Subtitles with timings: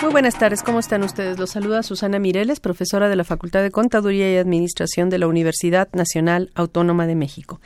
[0.00, 1.40] Muy buenas tardes, ¿cómo están ustedes?
[1.40, 5.88] Los saluda Susana Mireles, profesora de la Facultad de Contaduría y Administración de la Universidad
[5.92, 7.60] Nacional Autónoma de México.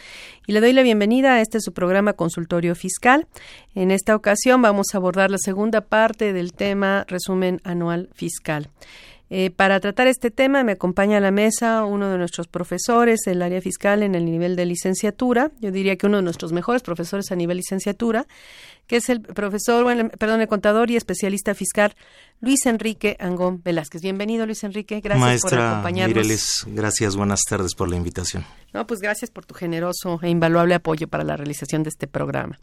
[0.47, 3.27] Y le doy la bienvenida a este su programa Consultorio Fiscal.
[3.75, 8.71] En esta ocasión vamos a abordar la segunda parte del tema Resumen Anual Fiscal.
[9.35, 13.41] Eh, para tratar este tema me acompaña a la mesa uno de nuestros profesores del
[13.41, 17.33] área fiscal en el nivel de licenciatura, yo diría que uno de nuestros mejores profesores
[17.33, 18.27] a nivel licenciatura,
[18.87, 21.95] que es el profesor, bueno, perdón, el contador y especialista fiscal
[22.41, 24.03] Luis Enrique Angón Velázquez.
[24.03, 25.01] Bienvenido, Luis Enrique.
[25.01, 26.17] Gracias por Maestra acompañarnos.
[26.17, 28.45] Mireles, gracias, buenas tardes por la invitación.
[28.73, 32.59] No, pues gracias por tu generoso e invaluable apoyo para la realización de este programa.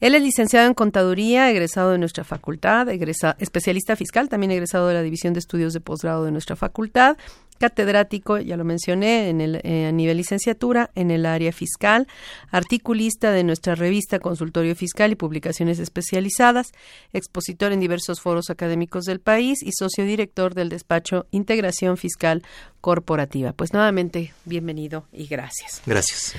[0.00, 4.94] Él es licenciado en contaduría, egresado de nuestra facultad, egresa- especialista fiscal, también egresado de
[4.94, 7.16] la División de Estudios de Posgrado de nuestra facultad,
[7.58, 12.06] catedrático, ya lo mencioné, en el, eh, a nivel licenciatura en el área fiscal,
[12.52, 16.70] articulista de nuestra revista Consultorio Fiscal y Publicaciones Especializadas,
[17.12, 22.44] expositor en diversos foros académicos del país y socio director del despacho Integración Fiscal
[22.80, 23.52] Corporativa.
[23.52, 25.82] Pues nuevamente, bienvenido y gracias.
[25.84, 26.36] Gracias.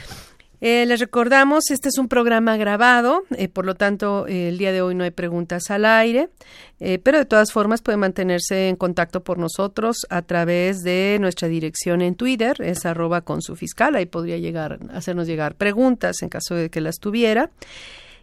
[0.61, 4.81] Eh, les recordamos, este es un programa grabado, eh, por lo tanto, el día de
[4.81, 6.29] hoy no hay preguntas al aire,
[6.81, 11.47] eh, pero de todas formas puede mantenerse en contacto por nosotros a través de nuestra
[11.47, 16.29] dirección en Twitter, es arroba con su fiscal, ahí podría llegar, hacernos llegar preguntas en
[16.29, 17.51] caso de que las tuviera.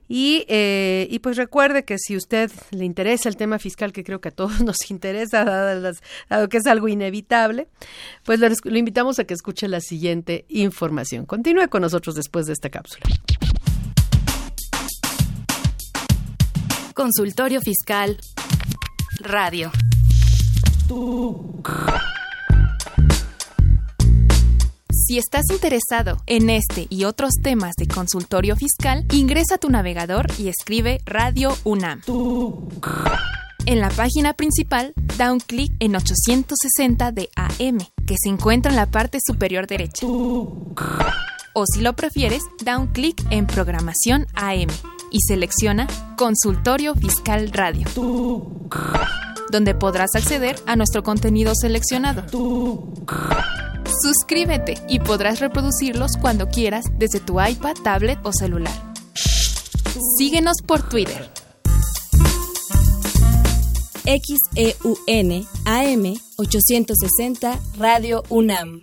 [0.08, 4.20] Y, eh, y pues recuerde que si usted le interesa el tema fiscal, que creo
[4.20, 7.68] que a todos nos interesa, dado, las- dado que es algo inevitable,
[8.24, 11.26] pues lo, lo invitamos a que escuche la siguiente información.
[11.26, 13.04] Continúe con nosotros después de esta cápsula.
[16.94, 18.18] Consultorio Fiscal.
[19.20, 19.70] Radio.
[25.06, 30.26] Si estás interesado en este y otros temas de consultorio fiscal, ingresa a tu navegador
[30.36, 32.02] y escribe Radio UNAM.
[33.66, 38.76] En la página principal, da un clic en 860 de AM, que se encuentra en
[38.76, 40.04] la parte superior derecha.
[41.58, 44.68] O si lo prefieres, da un clic en Programación AM
[45.10, 45.86] y selecciona
[46.18, 47.88] Consultorio Fiscal Radio,
[49.50, 52.26] donde podrás acceder a nuestro contenido seleccionado.
[54.02, 58.74] Suscríbete y podrás reproducirlos cuando quieras desde tu iPad, tablet o celular.
[60.18, 61.30] Síguenos por Twitter.
[64.04, 68.82] XEUN AM 860 Radio UNAM.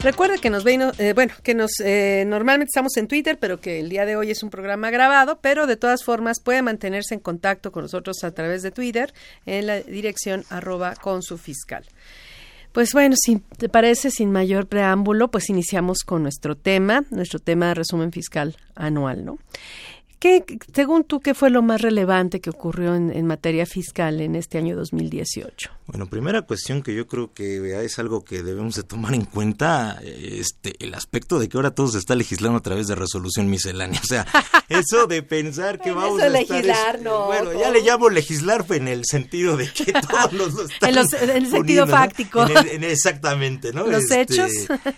[0.00, 3.88] Recuerde que nos eh, bueno, que nos eh, normalmente estamos en Twitter, pero que el
[3.88, 7.72] día de hoy es un programa grabado, pero de todas formas puede mantenerse en contacto
[7.72, 9.12] con nosotros a través de Twitter
[9.44, 11.84] en la dirección arroba con su fiscal.
[12.70, 17.68] Pues bueno, si te parece, sin mayor preámbulo, pues iniciamos con nuestro tema, nuestro tema
[17.68, 19.38] de resumen fiscal anual, ¿no?
[20.20, 24.34] ¿Qué, según tú, qué fue lo más relevante que ocurrió en, en materia fiscal en
[24.34, 25.70] este año 2018?
[25.86, 29.98] Bueno, primera cuestión que yo creo que es algo que debemos de tomar en cuenta,
[30.04, 34.00] este, el aspecto de que ahora todo se está legislando a través de resolución miscelánea.
[34.02, 34.26] O sea,
[34.68, 36.56] eso de pensar que vamos eso a estar...
[36.58, 40.52] legislar, es- no, Bueno, ya le llamo legislar en el sentido de que todos los
[40.54, 42.44] lo están En los- en el sentido fáctico.
[42.44, 43.86] En el- en- exactamente, ¿no?
[43.86, 44.50] Los hechos.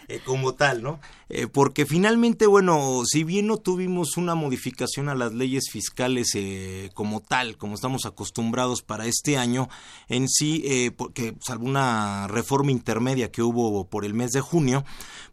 [0.08, 0.98] eh, como tal, ¿no?
[1.32, 6.90] Eh, porque finalmente, bueno, si bien no tuvimos una modificación a las leyes fiscales eh,
[6.92, 9.68] como tal, como estamos acostumbrados para este año,
[10.08, 14.84] en sí, eh, porque salvo una reforma intermedia que hubo por el mes de junio,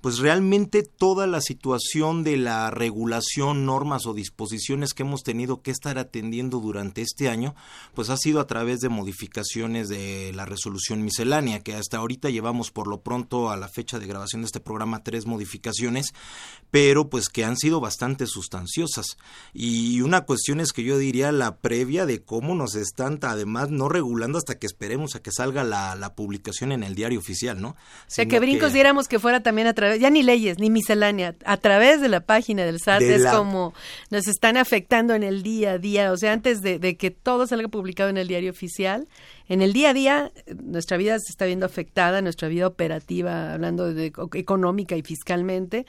[0.02, 5.72] pues realmente toda la situación de la regulación, normas o disposiciones que hemos tenido que
[5.72, 7.56] estar atendiendo durante este año,
[7.94, 12.72] pues ha sido a través de modificaciones de la resolución miscelánea, que hasta ahorita llevamos
[12.72, 16.14] por lo pronto a la fecha de grabación de este programa tres modificaciones,
[16.72, 19.18] pero pues que han sido bastante sustanciosas.
[19.54, 23.90] Y una cuestión es que yo diría la previa de cómo nos están además no
[23.90, 27.70] regulando hasta que esperemos a que salga la, la publicación en el diario oficial, ¿no?
[27.70, 27.76] O
[28.08, 31.58] sea, que brincos diéramos que fuera también a través, ya ni leyes, ni miscelánea, a
[31.58, 33.74] través de la página del SAT es como
[34.10, 37.48] nos están afectando en el día a día, o sea, antes de, de que todo
[37.48, 39.08] salga publicado en el diario oficial,
[39.48, 40.32] en el día a día
[40.64, 45.86] nuestra vida se está viendo afectada, nuestra vida operativa, hablando de económica y fiscalmente,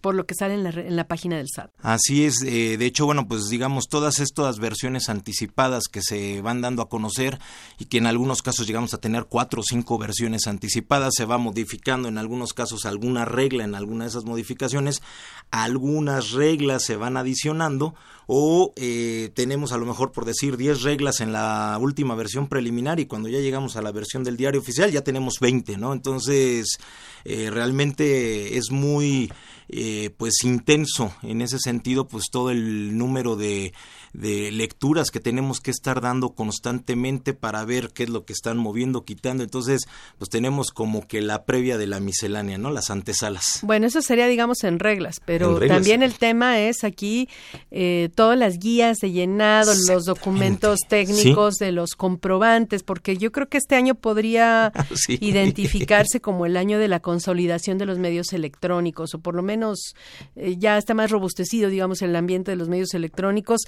[0.00, 1.70] por lo que sale en la, en la página del SAT.
[1.82, 6.60] Así es, eh, de hecho, bueno, pues digamos, todas estas versiones anticipadas que se van
[6.60, 7.38] dando a conocer
[7.78, 11.38] y que en algunos casos llegamos a tener cuatro o cinco versiones anticipadas, se va
[11.38, 15.02] modificando en algunos casos alguna regla en alguna de esas modificaciones,
[15.50, 17.94] algunas reglas se van adicionando
[18.26, 23.00] o eh, tenemos a lo mejor por decir 10 reglas en la última versión preliminar
[23.00, 25.92] y cuando ya llegamos a la versión del diario oficial ya tenemos 20, ¿no?
[25.92, 26.78] Entonces,
[27.24, 29.32] eh, realmente es muy
[29.72, 31.14] eh, pues intenso.
[31.22, 33.72] En ese sentido pues todo el número de,
[34.12, 38.58] de lecturas que tenemos que estar dando constantemente para ver qué es lo que están
[38.58, 39.42] moviendo, quitando.
[39.42, 39.82] Entonces,
[40.18, 42.70] pues tenemos como que la previa de la miscelánea, ¿no?
[42.70, 43.60] Las antesalas.
[43.62, 47.28] Bueno, eso sería, digamos, en reglas, pero también el tema es aquí
[47.70, 53.48] eh, todas las guías de llenado, los documentos técnicos de los comprobantes, porque yo creo
[53.48, 54.72] que este año podría
[55.08, 59.94] identificarse como el año de la consolidación de los medios electrónicos, o por lo menos
[60.36, 63.62] eh, ya está más robustecido, digamos, el ambiente de los medios electrónicos.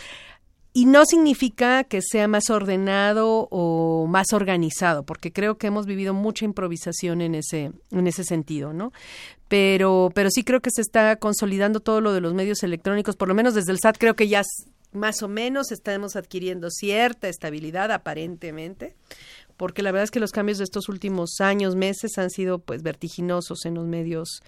[0.75, 6.15] Y no significa que sea más ordenado o más organizado, porque creo que hemos vivido
[6.15, 8.93] mucha improvisación en ese, en ese sentido, ¿no?
[9.49, 13.29] Pero, pero sí creo que se está consolidando todo lo de los medios electrónicos, por
[13.29, 14.43] lo menos desde el SAT creo que ya
[14.93, 18.95] más o menos estamos adquiriendo cierta estabilidad aparentemente
[19.63, 22.83] porque la verdad es que los cambios de estos últimos años, meses han sido pues
[22.83, 24.43] vertiginosos en los medios.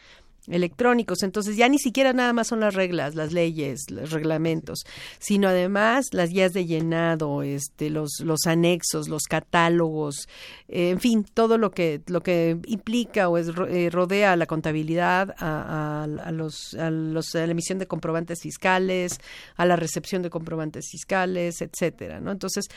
[0.46, 4.84] Entonces ya ni siquiera nada más son las reglas, las leyes, los reglamentos,
[5.18, 10.28] sino además las guías de llenado, este, los, los anexos, los catálogos,
[10.68, 15.34] eh, en fin, todo lo que, lo que implica o es, eh, rodea la contabilidad,
[15.38, 19.18] a, a, los, a, los, a la emisión de comprobantes fiscales,
[19.56, 22.30] a la recepción de comprobantes fiscales, etcétera, ¿no?
[22.32, 22.68] Entonces,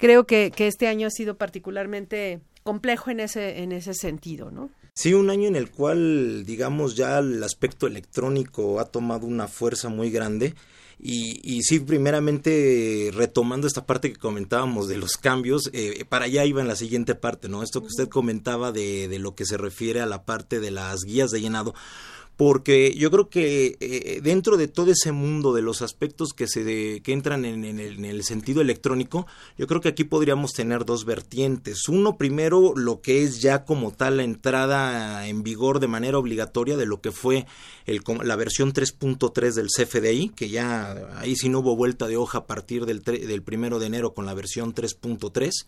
[0.00, 4.70] creo que, que este año ha sido particularmente complejo en ese, en ese sentido, ¿no?
[4.94, 9.88] Sí, un año en el cual, digamos, ya el aspecto electrónico ha tomado una fuerza
[9.88, 10.54] muy grande.
[11.02, 16.44] Y, y sí, primeramente, retomando esta parte que comentábamos de los cambios, eh, para allá
[16.44, 17.62] iba en la siguiente parte, ¿no?
[17.62, 21.04] Esto que usted comentaba de, de lo que se refiere a la parte de las
[21.04, 21.74] guías de llenado
[22.40, 27.02] porque yo creo que eh, dentro de todo ese mundo de los aspectos que se
[27.02, 29.26] que entran en, el, en, el, sentido electrónico,
[29.58, 31.86] yo creo que aquí podríamos tener dos vertientes.
[31.86, 36.78] Uno, primero, lo que es ya como tal la entrada en vigor de manera obligatoria
[36.78, 37.44] de lo que fue
[37.84, 42.46] la versión 3.3 del CFDI, que ya ahí sí no hubo vuelta de hoja a
[42.46, 45.66] partir del, del primero de enero con la versión 3.3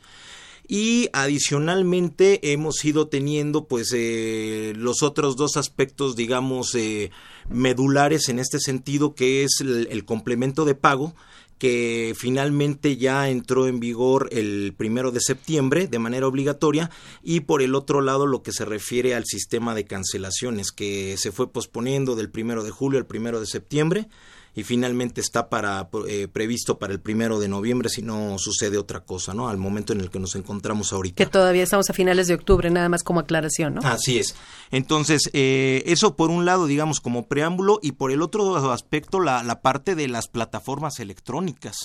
[0.73, 7.11] y adicionalmente hemos ido teniendo pues eh, los otros dos aspectos digamos eh,
[7.51, 11.15] medulares en este sentido que es el, el, complemento de pago
[11.59, 16.91] que finalmente ya entró en vigor el primero de septiembre de manera obligatoria.
[17.23, 21.31] Y por el otro lado lo que se refiere al sistema de cancelaciones que se
[21.31, 24.09] fue posponiendo del primero de julio al primero de septiembre
[24.55, 29.01] y finalmente está para eh, previsto para el primero de noviembre si no sucede otra
[29.01, 29.49] cosa, ¿no?
[29.49, 31.17] Al momento en el que nos encontramos ahorita.
[31.17, 33.81] Que todavía estamos a finales de octubre, nada más como aclaración, ¿no?
[33.83, 34.35] Así es.
[34.71, 39.43] Entonces, eh, eso por un lado, digamos, como preámbulo, y por el otro aspecto, la,
[39.43, 41.77] la parte de las plataformas electrónicas,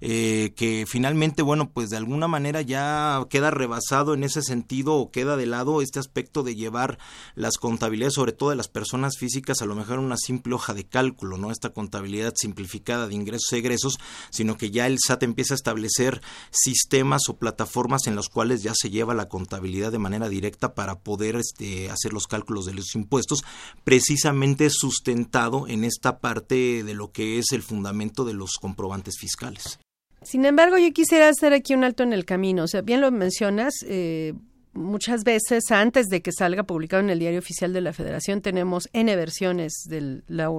[0.00, 5.10] eh, que finalmente, bueno, pues de alguna manera ya queda rebasado en ese sentido o
[5.10, 6.98] queda de lado este aspecto de llevar
[7.34, 10.84] las contabilidades, sobre todo de las personas físicas, a lo mejor una simple hoja de
[10.84, 11.50] cálculo, ¿no?
[11.50, 13.98] Esta contabilidad simplificada de ingresos y egresos,
[14.30, 18.72] sino que ya el SAT empieza a establecer sistemas o plataformas en los cuales ya
[18.74, 22.94] se lleva la contabilidad de manera directa para poder este, hacer los cálculos de los
[22.94, 23.42] impuestos,
[23.84, 29.78] precisamente sustentado en esta parte de lo que es el fundamento de los comprobantes fiscales.
[30.22, 32.64] Sin embargo, yo quisiera hacer aquí un alto en el camino.
[32.64, 34.34] O sea, bien lo mencionas, eh,
[34.74, 38.88] muchas veces antes de que salga publicado en el Diario Oficial de la Federación tenemos
[38.92, 40.50] N versiones de la,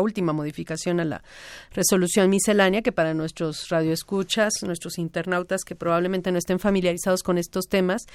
[0.00, 1.22] última modificación a la
[1.72, 7.66] resolución miscelánea que para nuestros radioescuchas, nuestros internautas que probablemente no estén familiarizados con estos
[7.66, 8.06] temas,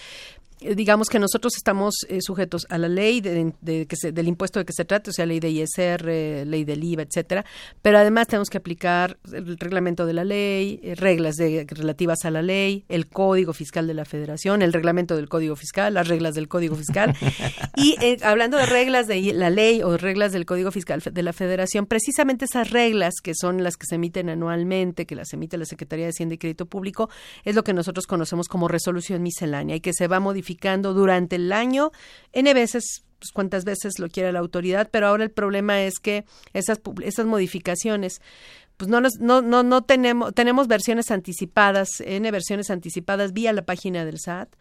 [0.62, 3.54] eh, digamos que nosotros estamos eh, sujetos a la ley de,
[3.88, 7.04] que del impuesto de que se trate, o sea, ley de ISR, ley del IVA,
[7.04, 7.46] etcétera,
[7.82, 12.32] pero además tenemos que aplicar el reglamento de la ley, eh, reglas de, relativas a
[12.32, 16.36] la ley, el código fiscal de la Federación, el reglamento del código fiscal, las reglas
[16.36, 17.16] del código fiscal.
[17.76, 21.86] y hablando de reglas de la ley o reglas del código fiscal de la Federación,
[21.86, 26.06] precisamente esas reglas que son las que se emiten anualmente, que las emite la Secretaría
[26.06, 27.10] de Hacienda y Crédito Público,
[27.44, 31.52] es lo que nosotros conocemos como resolución miscelánea y que se va modificando durante el
[31.52, 31.92] año
[32.34, 36.26] N veces pues, cuantas veces lo quiera la autoridad, pero ahora el problema es que
[36.54, 38.22] esas, esas modificaciones
[38.78, 44.04] pues no, no, no, no tenemos, tenemos versiones anticipadas, N versiones anticipadas vía la página
[44.04, 44.54] del SAT,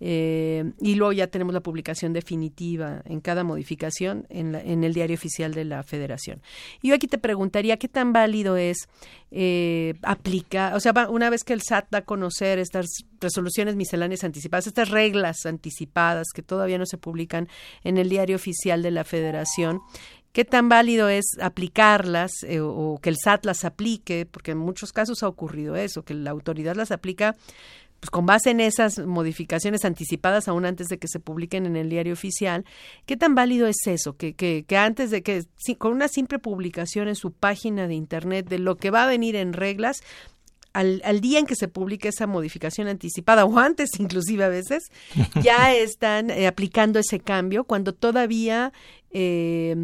[0.00, 5.14] eh, y luego ya tenemos la publicación definitiva en cada modificación en, en, el diario
[5.14, 6.40] oficial de la Federación.
[6.80, 8.88] Y yo aquí te preguntaría qué tan válido es
[9.30, 12.86] eh, aplicar, o sea, una vez que el SAT da a conocer estas
[13.20, 17.48] resoluciones misceláneas anticipadas, estas reglas anticipadas que todavía no se publican
[17.84, 19.82] en el diario oficial de la Federación,
[20.32, 24.26] ¿Qué tan válido es aplicarlas eh, o que el SAT las aplique?
[24.30, 27.34] Porque en muchos casos ha ocurrido eso, que la autoridad las aplica
[28.00, 31.90] pues con base en esas modificaciones anticipadas aún antes de que se publiquen en el
[31.90, 32.64] diario oficial,
[33.04, 34.16] ¿qué tan válido es eso?
[34.16, 35.44] Que, que, que antes de que,
[35.78, 39.36] con una simple publicación en su página de Internet de lo que va a venir
[39.36, 39.98] en reglas,
[40.72, 44.90] al, al, día en que se publique esa modificación anticipada o antes inclusive a veces,
[45.42, 48.72] ya están eh, aplicando ese cambio cuando todavía
[49.10, 49.74] eh,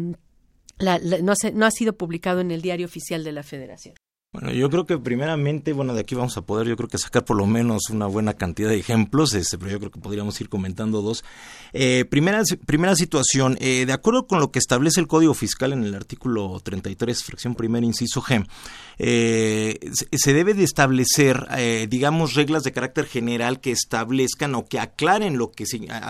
[0.79, 3.95] no, no ha sido publicado en el diario oficial de la Federación.
[4.39, 7.25] Bueno, yo creo que primeramente, bueno, de aquí vamos a poder, yo creo que sacar
[7.25, 10.47] por lo menos una buena cantidad de ejemplos, este, pero yo creo que podríamos ir
[10.47, 11.23] comentando dos.
[11.73, 15.83] Eh, primera, primera situación, eh, de acuerdo con lo que establece el Código Fiscal en
[15.83, 18.45] el artículo 33, fracción primera, inciso G,
[18.99, 19.79] eh,
[20.11, 25.37] se debe de establecer, eh, digamos, reglas de carácter general que establezcan o que aclaren
[25.37, 25.65] lo que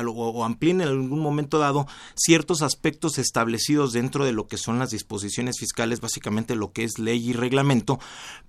[0.06, 4.92] o amplíen en algún momento dado ciertos aspectos establecidos dentro de lo que son las
[4.92, 8.00] disposiciones fiscales, básicamente lo que es ley y reglamento,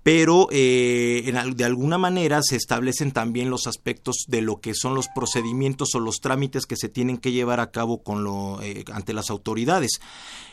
[0.03, 5.07] pero eh, de alguna manera se establecen también los aspectos de lo que son los
[5.13, 9.13] procedimientos o los trámites que se tienen que llevar a cabo con lo, eh, ante
[9.13, 9.99] las autoridades.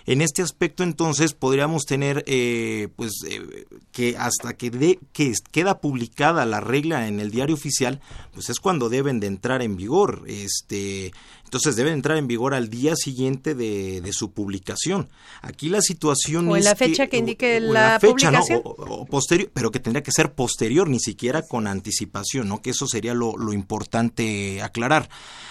[0.06, 5.80] En este aspecto, entonces, podríamos tener, eh, pues, eh, que hasta que, de, que queda
[5.80, 8.00] publicada la regla en el diario oficial,
[8.32, 10.22] pues es cuando deben de entrar en vigor.
[10.28, 11.12] Este,
[11.46, 15.08] entonces deben entrar en vigor al día siguiente de, su publicación.
[15.42, 18.62] Aquí la situación o en la fecha que, indique la, fecha, publicación.
[18.64, 22.62] o, posterior, pero que tendría que ser posterior, ni siquiera con anticipación, ¿no?
[22.62, 25.08] Que eso sería lo, lo importante aclarar.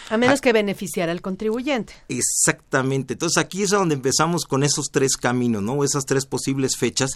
[0.09, 1.93] A menos que beneficiara al contribuyente.
[2.09, 3.13] Exactamente.
[3.13, 5.83] Entonces aquí es donde empezamos con esos tres caminos, ¿no?
[5.83, 7.11] Esas tres posibles fechas.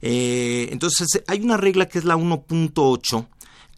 [0.00, 3.26] Eh, entonces hay una regla que es la 1.8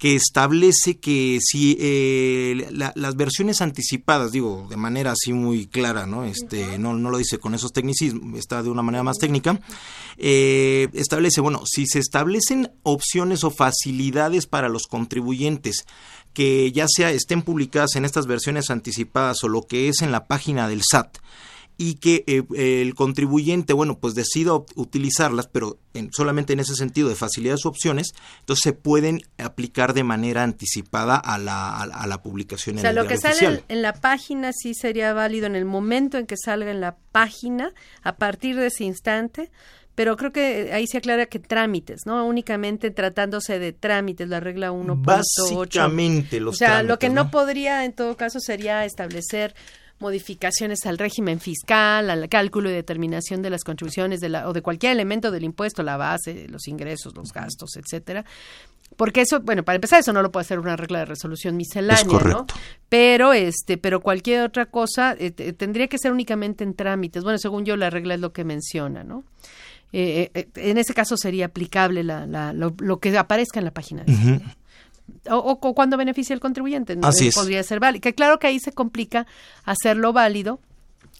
[0.02, 6.24] que establece que si eh, las versiones anticipadas, digo, de manera así muy clara, ¿no?
[6.24, 9.60] Este, no, no lo dice con esos tecnicismos, está de una manera más técnica,
[10.18, 15.84] eh, establece, bueno, si se establecen opciones o facilidades para los contribuyentes
[16.34, 20.26] que ya sea estén publicadas en estas versiones anticipadas o lo que es en la
[20.26, 21.18] página del SAT
[21.76, 25.78] y que eh, el contribuyente, bueno, pues decida utilizarlas, pero
[26.12, 31.16] solamente en ese sentido de facilidades u opciones, entonces se pueden aplicar de manera anticipada
[31.16, 32.78] a la, a, la publicación.
[32.78, 36.26] O sea, lo que sale en la página sí sería válido en el momento en
[36.26, 39.50] que salga en la página, a partir de ese instante,
[39.94, 42.24] pero creo que ahí se aclara que trámites, ¿no?
[42.26, 45.02] Únicamente tratándose de trámites, la regla 1.8.
[45.04, 47.30] Básicamente los O sea, lo que ¿no?
[47.30, 49.54] podría en todo caso sería establecer
[50.02, 54.60] modificaciones al régimen fiscal, al cálculo y determinación de las contribuciones de la, o de
[54.60, 58.24] cualquier elemento del impuesto, la base, los ingresos, los gastos, etcétera.
[58.96, 62.18] Porque eso, bueno, para empezar, eso no lo puede hacer una regla de resolución miscelánea,
[62.18, 62.46] ¿no?
[62.90, 67.22] Pero, este, pero cualquier otra cosa eh, tendría que ser únicamente en trámites.
[67.22, 69.24] Bueno, según yo, la regla es lo que menciona, ¿no?
[69.94, 74.04] Eh, eh, en ese caso sería aplicable la, lo, que aparezca en la página.
[75.30, 76.96] O, o, cuando beneficia el contribuyente.
[77.02, 78.00] Así Podría ser válido.
[78.00, 79.26] Que claro que ahí se complica
[79.64, 80.60] hacerlo válido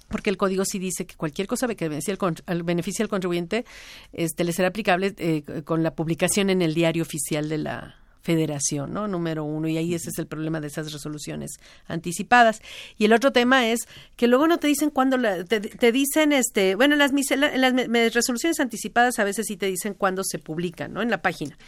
[0.08, 3.64] porque el código sí dice que cualquier cosa que beneficie al, beneficie al contribuyente
[4.12, 8.92] este, le será aplicable eh, con la publicación en el diario oficial de la federación,
[8.92, 9.08] ¿no?
[9.08, 12.62] Número uno, y ahí ese es el problema de esas resoluciones anticipadas.
[12.96, 13.80] Y el otro tema es
[14.16, 18.60] que luego no te dicen cuándo, te, dicen, este, bueno, en las, en las resoluciones
[18.60, 21.02] anticipadas a veces sí te dicen cuándo se publican, ¿no?
[21.02, 21.58] En la página.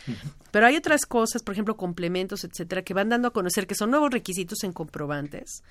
[0.50, 3.90] Pero hay otras cosas, por ejemplo, complementos, etcétera, que van dando a conocer que son
[3.90, 5.62] nuevos requisitos en comprobantes,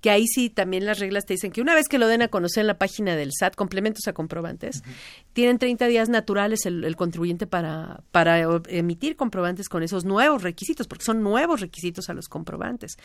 [0.00, 2.28] que ahí sí también las reglas te dicen que una vez que lo den a
[2.28, 4.82] conocer en la página del SAT, complementos a comprobantes,
[5.32, 10.42] tienen 30 días naturales el, el contribuyente para, para emitir comprobantes con esos nuevos nuevos
[10.42, 12.96] requisitos, porque son nuevos requisitos a los comprobantes.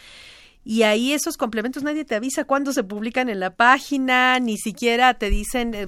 [0.66, 5.14] Y ahí esos complementos nadie te avisa cuándo se publican en la página, ni siquiera
[5.14, 5.88] te dicen, eh,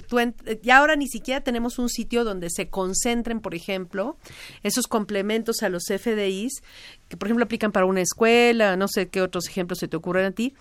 [0.64, 4.18] y ahora ni siquiera tenemos un sitio donde se concentren, por ejemplo,
[4.64, 6.64] esos complementos a los FDIs,
[7.10, 10.26] que por ejemplo aplican para una escuela, no sé qué otros ejemplos se te ocurren
[10.26, 10.54] a ti,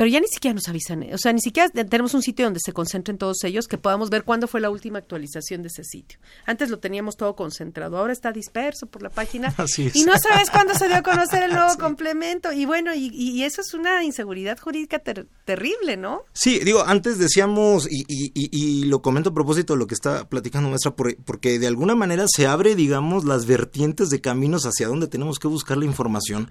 [0.00, 2.72] pero ya ni siquiera nos avisan, o sea, ni siquiera tenemos un sitio donde se
[2.72, 6.18] concentren todos ellos, que podamos ver cuándo fue la última actualización de ese sitio.
[6.46, 9.54] Antes lo teníamos todo concentrado, ahora está disperso por la página
[9.92, 12.50] y no sabes cuándo se dio a conocer el nuevo complemento.
[12.50, 16.22] Y bueno, y, eso es una inseguridad jurídica terrible, ¿no?
[16.32, 20.70] Sí, digo, antes decíamos, y, y, lo comento a propósito de lo que está platicando
[20.70, 25.38] maestra, porque de alguna manera se abre, digamos, las vertientes de caminos hacia donde tenemos
[25.38, 26.50] que buscar la información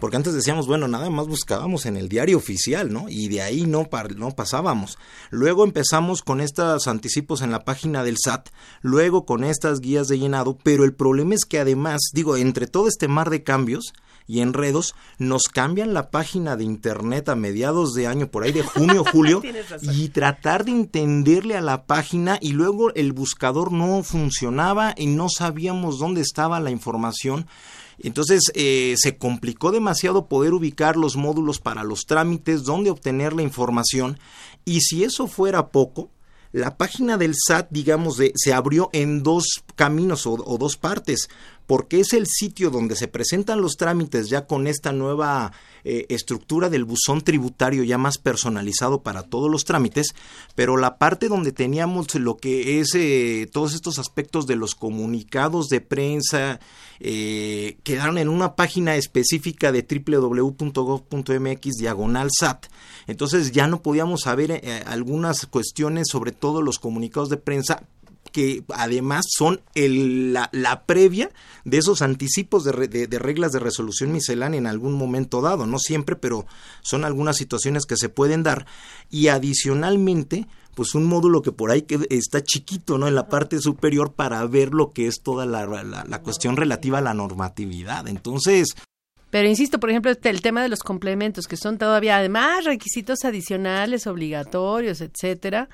[0.00, 3.08] porque antes decíamos, bueno, nada más buscábamos en el diario oficial, ¿no?
[3.08, 4.98] Y de ahí no, no pasábamos.
[5.30, 8.48] Luego empezamos con estos anticipos en la página del SAT,
[8.82, 12.88] luego con estas guías de llenado, pero el problema es que además, digo, entre todo
[12.88, 13.92] este mar de cambios,
[14.30, 18.62] y enredos, nos cambian la página de internet a mediados de año, por ahí de
[18.62, 19.42] junio, julio,
[19.82, 25.28] y tratar de entenderle a la página y luego el buscador no funcionaba y no
[25.28, 27.48] sabíamos dónde estaba la información.
[28.02, 33.42] Entonces eh, se complicó demasiado poder ubicar los módulos para los trámites, dónde obtener la
[33.42, 34.18] información.
[34.64, 36.10] Y si eso fuera poco,
[36.52, 41.28] la página del SAT, digamos, de, se abrió en dos caminos o, o, dos partes
[41.70, 45.52] porque es el sitio donde se presentan los trámites ya con esta nueva
[45.84, 50.08] eh, estructura del buzón tributario ya más personalizado para todos los trámites,
[50.56, 55.68] pero la parte donde teníamos lo que es eh, todos estos aspectos de los comunicados
[55.68, 56.58] de prensa
[56.98, 62.66] eh, quedaron en una página específica de www.gov.mx diagonal SAT.
[63.06, 67.84] Entonces ya no podíamos saber algunas cuestiones sobre todo los comunicados de prensa
[68.30, 71.30] que además son el, la, la, previa
[71.64, 76.16] de esos anticipos de, de, reglas de resolución miscelánea en algún momento dado, no siempre,
[76.16, 76.46] pero
[76.82, 78.66] son algunas situaciones que se pueden dar
[79.10, 83.08] y adicionalmente pues un módulo que por ahí que está chiquito, ¿no?
[83.08, 86.98] En la parte superior para ver lo que es toda la, la, la cuestión relativa
[86.98, 88.08] a la normatividad.
[88.08, 88.76] Entonces,
[89.30, 94.08] pero insisto, por ejemplo, el tema de los complementos, que son todavía además requisitos adicionales,
[94.08, 95.68] obligatorios, etcétera.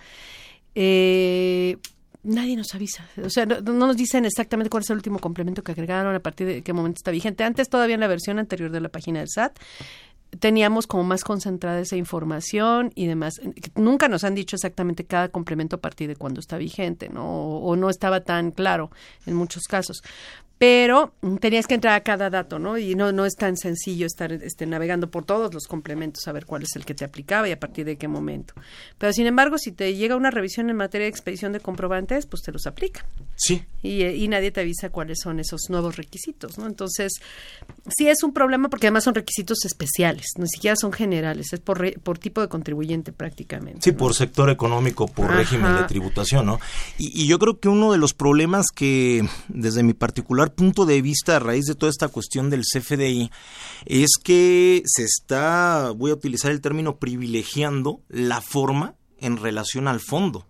[0.75, 1.79] Eh,
[2.27, 3.07] nadie nos avisa.
[3.25, 6.47] O sea, no, nos dicen exactamente cuál es el último complemento que agregaron, a partir
[6.47, 7.45] de qué momento está vigente.
[7.45, 9.59] Antes, todavía en la versión anterior de la página del SAT,
[10.41, 13.35] teníamos como más concentrada esa información y demás.
[13.75, 17.25] Nunca nos han dicho exactamente cada complemento a partir de cuándo está vigente, ¿no?
[17.25, 18.91] o no estaba tan claro
[19.25, 20.03] en muchos casos
[20.59, 22.79] pero tenías que entrar a cada dato, ¿no?
[22.79, 26.47] Y no, no es tan sencillo estar este, navegando por todos los complementos a ver
[26.47, 28.55] cuál es el que te aplicaba y a partir de qué momento.
[28.97, 32.43] Pero sin embargo, si te llega una revisión en materia de expedición de comprobantes, pues
[32.43, 33.05] te los aplica.
[33.35, 33.63] Sí.
[33.83, 36.67] Y, y nadie te avisa cuáles son esos nuevos requisitos, ¿no?
[36.67, 37.13] Entonces,
[37.95, 42.01] sí es un problema porque además son requisitos especiales, ni siquiera son generales, es por,
[42.01, 43.81] por tipo de contribuyente prácticamente.
[43.83, 46.61] Sí, por sector económico, por régimen de tributación, ¿no?
[46.97, 51.03] Y, y yo creo que uno de los problemas que desde mi particular punto de
[51.03, 53.31] vista a raíz de toda esta cuestión del CFDI
[53.85, 60.01] es que se está, voy a utilizar el término, privilegiando la forma en relación al
[60.01, 60.47] fondo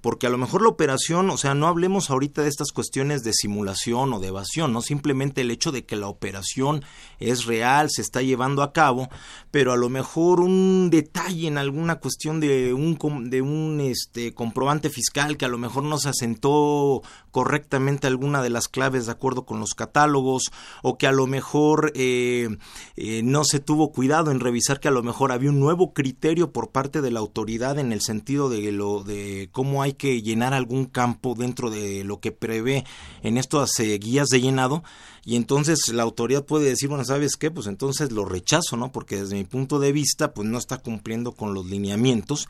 [0.00, 3.32] porque a lo mejor la operación, o sea, no hablemos ahorita de estas cuestiones de
[3.32, 6.84] simulación o de evasión, no simplemente el hecho de que la operación
[7.18, 9.08] es real, se está llevando a cabo,
[9.50, 12.98] pero a lo mejor un detalle en alguna cuestión de un
[13.30, 18.50] de un este comprobante fiscal que a lo mejor no se asentó correctamente alguna de
[18.50, 20.50] las claves de acuerdo con los catálogos
[20.82, 22.48] o que a lo mejor eh,
[22.96, 26.52] eh, no se tuvo cuidado en revisar que a lo mejor había un nuevo criterio
[26.52, 30.22] por parte de la autoridad en el sentido de lo de cómo hay hay que
[30.22, 32.84] llenar algún campo dentro de lo que prevé
[33.22, 34.82] en estas eh, guías de llenado
[35.24, 37.50] y entonces la autoridad puede decir, bueno, ¿sabes qué?
[37.50, 38.92] Pues entonces lo rechazo, ¿no?
[38.92, 42.48] Porque desde mi punto de vista, pues no está cumpliendo con los lineamientos,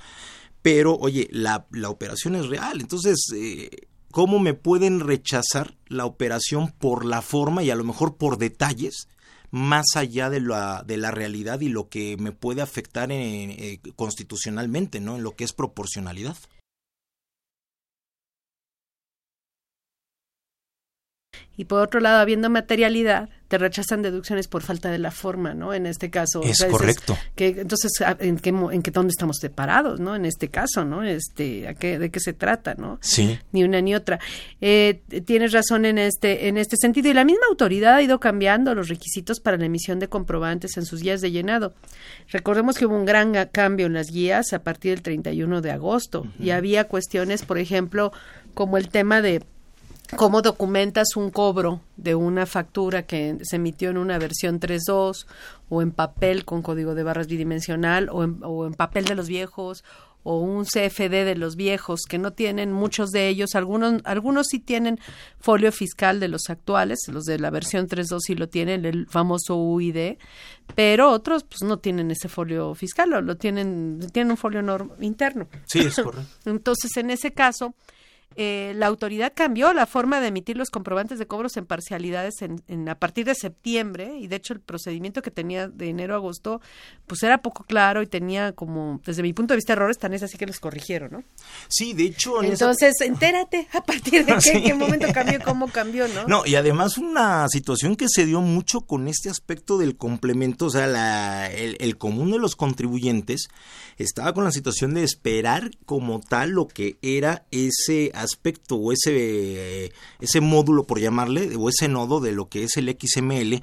[0.62, 3.18] pero oye, la, la operación es real, entonces...
[3.35, 3.70] Eh,
[4.12, 9.07] ¿Cómo me pueden rechazar la operación por la forma y a lo mejor por detalles
[9.50, 15.00] más allá de la, de la realidad y lo que me puede afectar eh, constitucionalmente,
[15.00, 15.16] ¿no?
[15.16, 16.37] En lo que es proporcionalidad.
[21.61, 25.75] Y por otro lado, habiendo materialidad, te rechazan deducciones por falta de la forma, ¿no?
[25.75, 26.43] En este caso.
[26.43, 27.19] Es correcto.
[27.35, 30.16] Que, entonces, ¿en qué, en qué dónde estamos separados, ¿no?
[30.16, 31.03] En este caso, ¿no?
[31.03, 32.99] Este, ¿a qué, ¿De qué se trata, no?
[33.03, 33.38] Sí.
[33.53, 34.21] Ni una ni otra.
[34.62, 37.11] Eh, tienes razón en este, en este sentido.
[37.11, 40.87] Y la misma autoridad ha ido cambiando los requisitos para la emisión de comprobantes en
[40.87, 41.75] sus guías de llenado.
[42.31, 46.27] Recordemos que hubo un gran cambio en las guías a partir del 31 de agosto.
[46.38, 48.12] Y había cuestiones, por ejemplo,
[48.55, 49.43] como el tema de
[50.16, 55.27] cómo documentas un cobro de una factura que se emitió en una versión 3.2
[55.68, 59.29] o en papel con código de barras bidimensional o en, o en papel de los
[59.29, 59.85] viejos
[60.23, 63.55] o un CFD de los viejos que no tienen muchos de ellos.
[63.55, 64.99] Algunos algunos sí tienen
[65.38, 69.57] folio fiscal de los actuales los de la versión 3.2 sí lo tienen el famoso
[69.57, 70.18] UID
[70.75, 74.61] pero otros pues no tienen ese folio fiscal o lo tienen tienen un folio
[75.01, 75.49] interno.
[75.66, 76.51] Sí es correcto.
[76.51, 77.75] Entonces en ese caso
[78.37, 82.88] eh, la autoridad cambió la forma de emitir los comprobantes de cobros en parcialidades en,
[82.88, 86.61] a partir de septiembre y de hecho el procedimiento que tenía de enero a agosto
[87.09, 90.23] pues era poco claro y tenía como desde mi punto de vista errores tan es
[90.23, 91.25] así que los corrigieron, ¿no?
[91.66, 96.29] Sí, de hecho entonces entérate a partir de qué, momento cambió, cómo cambió, ¿no?
[96.29, 100.71] No y además una situación que se dio mucho con este aspecto del complemento, o
[100.71, 103.49] sea, la, el, el común de los contribuyentes
[103.99, 109.92] estaba con la situación de esperar como tal lo que era ese aspecto o ese,
[110.20, 113.62] ese módulo, por llamarle, o ese nodo de lo que es el XML.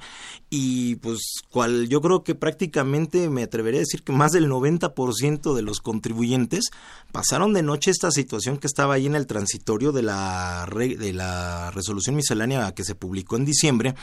[0.50, 5.54] Y pues cual yo creo que prácticamente me atrevería a decir que más del 90%
[5.54, 6.70] de los contribuyentes
[7.12, 11.70] pasaron de noche esta situación que estaba ahí en el transitorio de la, de la
[11.72, 13.94] resolución miscelánea que se publicó en diciembre,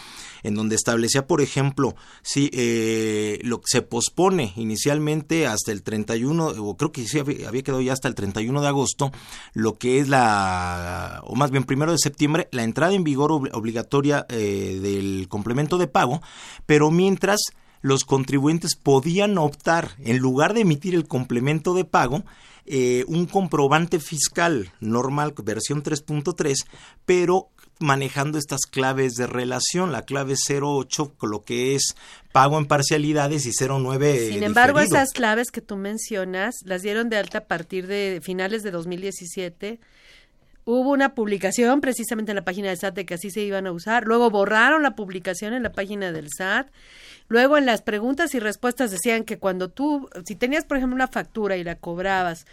[0.43, 6.47] en donde establecía, por ejemplo, si eh, lo que se pospone inicialmente hasta el 31,
[6.47, 9.11] o creo que sí había, había quedado ya hasta el 31 de agosto,
[9.53, 14.25] lo que es la o más bien primero de septiembre, la entrada en vigor obligatoria
[14.29, 16.21] eh, del complemento de pago,
[16.65, 17.39] pero mientras
[17.81, 22.23] los contribuyentes podían optar, en lugar de emitir el complemento de pago,
[22.65, 26.65] eh, un comprobante fiscal normal, versión 3.3,
[27.05, 31.95] pero manejando estas claves de relación, la clave 08 con lo que es
[32.31, 37.17] pago en parcialidades y 09 Sin embargo, esas claves que tú mencionas las dieron de
[37.17, 39.79] alta a partir de finales de 2017
[40.65, 43.71] hubo una publicación precisamente en la página del SAT de que así se iban a
[43.71, 46.67] usar, luego borraron la publicación en la página del SAT,
[47.27, 51.07] luego en las preguntas y respuestas decían que cuando tú, si tenías por ejemplo una
[51.07, 52.45] factura y la cobrabas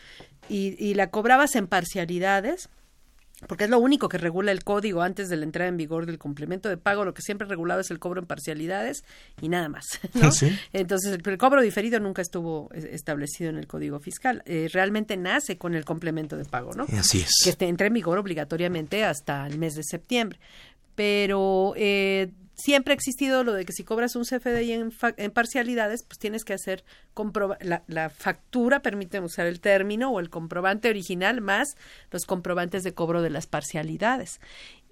[0.48, 2.68] y, y la cobrabas en parcialidades,
[3.46, 6.18] porque es lo único que regula el código antes de la entrada en vigor del
[6.18, 9.04] complemento de pago, lo que siempre regulado es el cobro en parcialidades
[9.40, 10.00] y nada más.
[10.14, 10.30] ¿no?
[10.72, 14.42] Entonces, el, cobro diferido nunca estuvo eh, establecido en el código fiscal.
[14.46, 16.84] Eh, realmente nace con el complemento de pago, ¿no?
[16.98, 17.30] Así es.
[17.44, 20.38] Que esté, entra en vigor obligatoriamente hasta el mes de septiembre.
[20.94, 22.30] Pero eh,
[22.62, 26.44] siempre ha existido lo de que si cobras un CFDI en, en parcialidades, pues tienes
[26.44, 26.84] que hacer
[27.60, 31.76] la, la, factura, permite usar el término, o el comprobante original más
[32.10, 34.40] los comprobantes de cobro de las parcialidades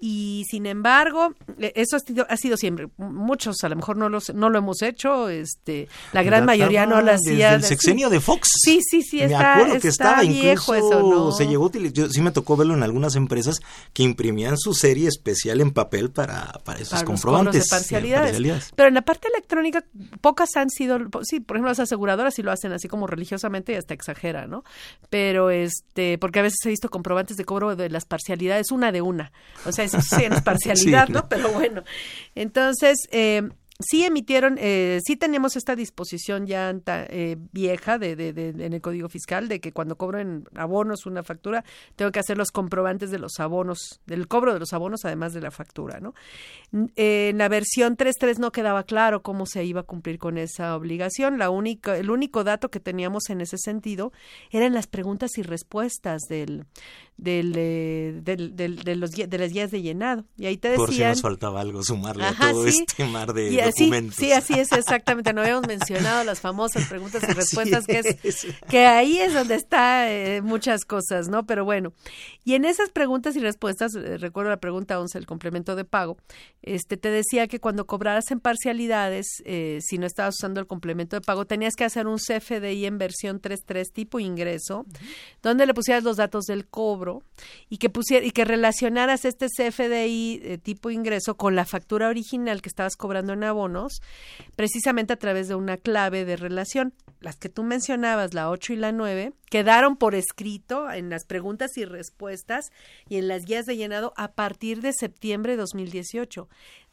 [0.01, 2.89] y sin embargo e, eso ha sido, ha sido siempre.
[2.97, 7.03] Muchos a lo mejor no los no lo hemos hecho este la gran mayoría no
[7.03, 8.49] lo hacía el sexenio de Fox.
[8.65, 11.33] Sí sí sí está, me acuerdo que estaba viejo eso ¿no?
[11.33, 13.61] se llegó yo sí me tocó verlo en algunas empresas
[13.93, 18.73] que imprimían su serie especial en papel para para esos comprobantes de parcialidades.
[18.75, 19.85] pero en la parte electrónica
[20.23, 23.77] pocas han sido sí por ejemplo las aseguradoras sí lo hacen así como religiosamente y
[23.77, 24.65] hasta exagera no
[25.11, 29.03] pero este porque a veces he visto comprobantes de cobro de las parcialidades una de
[29.03, 29.33] una.
[29.67, 31.29] O sea sí, en parcialidad, ¿no?
[31.29, 31.83] Pero bueno,
[32.35, 33.49] entonces, eh,
[33.81, 38.81] sí emitieron, eh, sí teníamos esta disposición ya eh, vieja de, de, de, en el
[38.81, 41.65] Código Fiscal de que cuando cobro en abonos una factura,
[41.97, 45.41] tengo que hacer los comprobantes de los abonos, del cobro de los abonos, además de
[45.41, 46.15] la factura, ¿no?
[46.95, 51.39] En la versión 3.3 no quedaba claro cómo se iba a cumplir con esa obligación.
[51.39, 54.13] La única, el único dato que teníamos en ese sentido
[54.51, 56.67] eran las preguntas y respuestas del,
[57.17, 60.25] del, eh, del, de, los, de las guías de llenado.
[60.37, 60.87] Y ahí te decían...
[60.87, 64.17] Por si nos faltaba algo sumarle a todo este mar de documentos.
[64.17, 65.33] Sí, así es, exactamente.
[65.33, 70.11] No habíamos mencionado las famosas preguntas y respuestas, que, es, que ahí es donde está
[70.11, 71.47] eh, muchas cosas, ¿no?
[71.47, 71.93] Pero bueno,
[72.45, 76.17] y en esas preguntas y respuestas, eh, recuerdo la pregunta 11, el complemento de pago,
[76.63, 79.27] este te decía que cuando cobraras en parcialidades,
[79.81, 83.41] si no estabas usando el complemento de pago, tenías que hacer un CFDI en versión
[83.41, 84.87] 3.3 tipo ingreso,
[85.43, 87.23] donde le pusieras los datos del cobro
[87.69, 92.63] y que pusiera, y que relacionaras este CFDI eh, tipo ingreso con la factura original
[92.63, 93.45] que estabas cobrando en
[94.57, 96.95] precisamente a través de una clave de relación.
[97.21, 101.77] las que tú mencionabas, la 8 y la 9, quedaron por escrito en las preguntas
[101.77, 102.71] y respuestas
[103.11, 106.49] y en las guías de llenado a partir de septiembre de 2018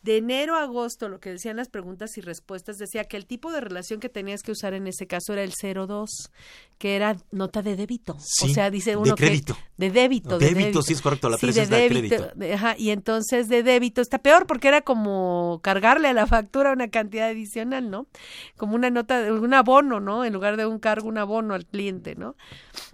[0.07, 3.51] de enero a agosto, lo que decían las preguntas y respuestas, decía que el tipo
[3.51, 6.31] de relación que tenías que usar en ese caso era el 02,
[6.77, 8.13] que era nota de débito.
[8.13, 9.57] o sea, dice uno de crédito.
[9.75, 10.39] de débito.
[10.39, 14.19] de débito, sí es correcto, la sí, de débito, Ajá, y entonces de débito está
[14.19, 18.07] peor porque era como cargarle a la factura una cantidad adicional, ¿no?
[18.55, 20.23] Como una nota, un abono, ¿no?
[20.23, 22.37] En lugar de un cargo, un abono al cliente, ¿no?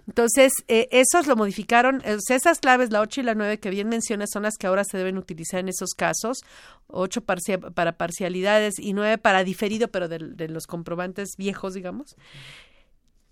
[0.08, 4.30] Entonces, eh, esos lo modificaron, esas claves, la 8 y la 9 que bien mencionas,
[4.32, 6.38] son las que ahora se deben utilizar en esos casos,
[7.04, 12.16] 8 para parcialidades y 9 para diferido, pero de, los comprobantes viejos, digamos.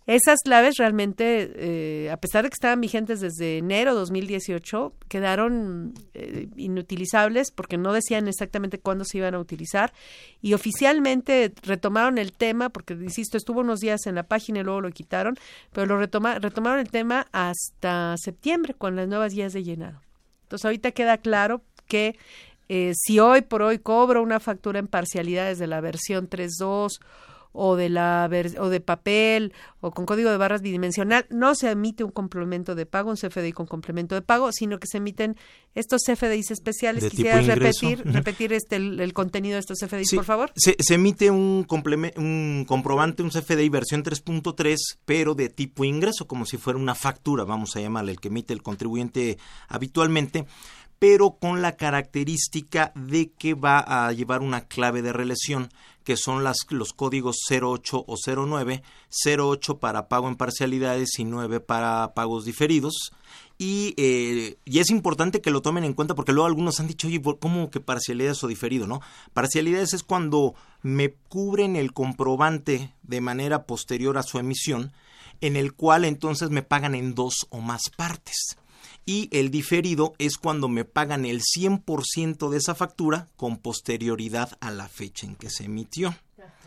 [0.05, 5.95] Esas claves realmente, eh, a pesar de que estaban vigentes desde enero de 2018, quedaron
[6.15, 9.93] eh, inutilizables porque no decían exactamente cuándo se iban a utilizar
[10.41, 14.81] y oficialmente retomaron el tema, porque insisto, estuvo unos días en la página y luego
[14.81, 15.37] lo quitaron,
[15.73, 20.01] pero lo retoma, retomaron el tema hasta septiembre con las nuevas guías de llenado.
[20.43, 22.19] Entonces ahorita queda claro que
[22.75, 27.01] eh, si hoy por hoy cobro una factura en parcialidades de la versión 3.2
[27.53, 32.03] o de la o de papel o con código de barras bidimensional, no se emite
[32.03, 35.37] un complemento de pago, un CFDI con complemento de pago, sino que se emiten
[35.75, 37.11] estos CFDIs especiales.
[37.11, 40.51] Quisieras repetir, repetir este el, contenido de estos CFDIs, por favor.
[40.55, 41.67] Se, emite un,
[42.17, 47.45] un comprobante, un CFDI versión 3.3, pero de tipo ingreso, como si fuera una factura,
[47.45, 49.37] vamos a llamarle, el que emite el contribuyente
[49.69, 50.47] habitualmente
[51.03, 55.69] pero con la característica de que va a llevar una clave de relación
[56.05, 58.85] que son los códigos 08 o 09,
[59.37, 63.11] 08 para pago en parcialidades y 9 para pagos diferidos.
[63.59, 67.09] Y, eh, y, es importante que lo tomen en cuenta porque luego algunos han dicho,
[67.09, 68.87] oye, ¿cómo que parcialidades o diferido?
[68.87, 69.01] ¿no?
[69.33, 74.93] Parcialidades es cuando me cubren el comprobante de manera posterior a su emisión,
[75.41, 78.57] en el cual entonces me pagan en dos o más partes
[79.05, 84.71] y el diferido es cuando me pagan el 100% de esa factura con posterioridad a
[84.71, 86.15] la fecha en que se emitió.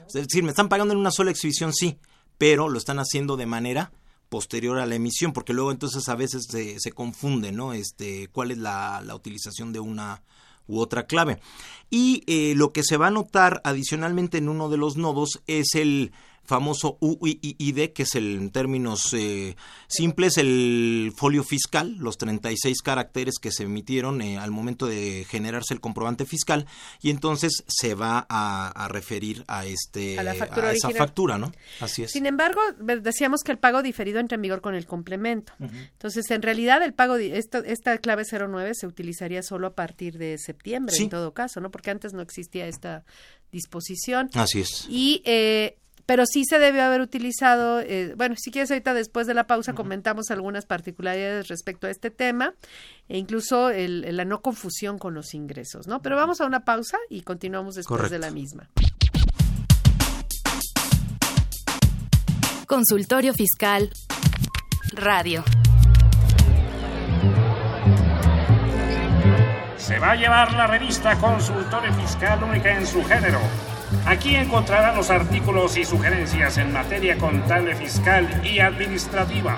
[0.07, 1.97] Es decir, me están pagando en una sola exhibición, sí,
[2.37, 3.91] pero lo están haciendo de manera
[4.29, 7.73] posterior a la emisión, porque luego entonces a veces se, se confunde, ¿no?
[7.73, 10.21] Este, cuál es la, la utilización de una
[10.67, 11.39] u otra clave.
[11.89, 15.75] Y eh, lo que se va a notar adicionalmente en uno de los nodos es
[15.75, 16.11] el
[16.45, 19.55] famoso UIID, que es el, en términos eh,
[19.87, 25.73] simples el folio fiscal, los 36 caracteres que se emitieron eh, al momento de generarse
[25.73, 26.65] el comprobante fiscal,
[27.01, 31.51] y entonces se va a, referir a este a, esa factura, ¿no?
[31.79, 32.11] Así es.
[32.11, 32.61] Sin embargo,
[33.01, 35.53] decíamos que el pago diferido entra en vigor con el complemento.
[35.59, 40.37] Entonces, en realidad, el pago, esta, esta clave 09 se utilizaría solo a partir de
[40.37, 41.71] septiembre, en todo caso, ¿no?
[41.71, 43.03] Porque antes no existía esta
[43.51, 44.29] disposición.
[44.33, 44.85] Así es.
[44.89, 49.33] Y eh, pero sí se debió haber utilizado, eh, bueno, si quieres ahorita después de
[49.33, 52.53] la pausa comentamos algunas particularidades respecto a este tema
[53.09, 56.01] e incluso el, la no confusión con los ingresos, ¿no?
[56.01, 58.69] Pero vamos a una pausa y continuamos después de la misma.
[62.67, 63.91] Consultorio Fiscal
[64.93, 65.43] Radio.
[69.77, 73.39] Se va a llevar la revista Consultorio Fiscal única en su género
[74.05, 79.57] Aquí encontrará los artículos y sugerencias en materia contable, fiscal y administrativa.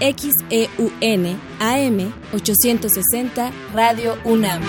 [0.00, 4.62] XEUN AM 860 Radio UNAM.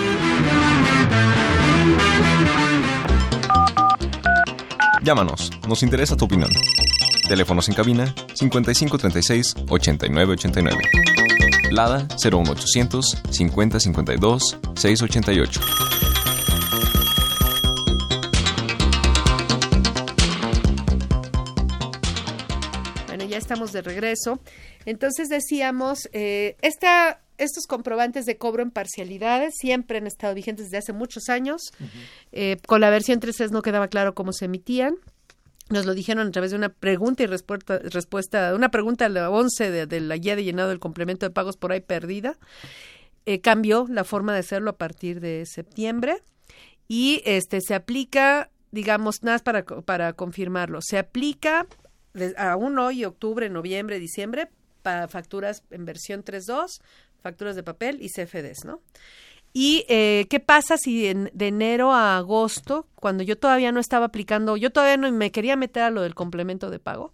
[5.02, 6.50] Llámanos, nos interesa tu opinión.
[7.28, 10.78] Teléfonos en cabina 5536 8989.
[11.70, 15.60] Lada 01800 5052 688.
[23.48, 24.40] Estamos de regreso.
[24.84, 30.78] Entonces decíamos, eh, esta, estos comprobantes de cobro en parcialidades siempre han estado vigentes desde
[30.78, 31.62] hace muchos años.
[32.30, 34.96] Eh, con la versión 3.3 no quedaba claro cómo se emitían.
[35.70, 39.30] Nos lo dijeron a través de una pregunta y respuesta, respuesta una pregunta a la
[39.30, 42.36] 11 de, de la guía de llenado del complemento de pagos por ahí perdida.
[43.24, 46.22] Eh, cambió la forma de hacerlo a partir de septiembre
[46.86, 51.66] y este se aplica, digamos, nada más para, para confirmarlo, se aplica
[52.36, 54.48] aún hoy, octubre, noviembre, diciembre,
[54.82, 56.80] para facturas en versión 3.2,
[57.22, 58.80] facturas de papel y CFDs, ¿no?
[59.52, 64.56] ¿Y eh, qué pasa si de enero a agosto, cuando yo todavía no estaba aplicando,
[64.56, 67.12] yo todavía no me quería meter a lo del complemento de pago,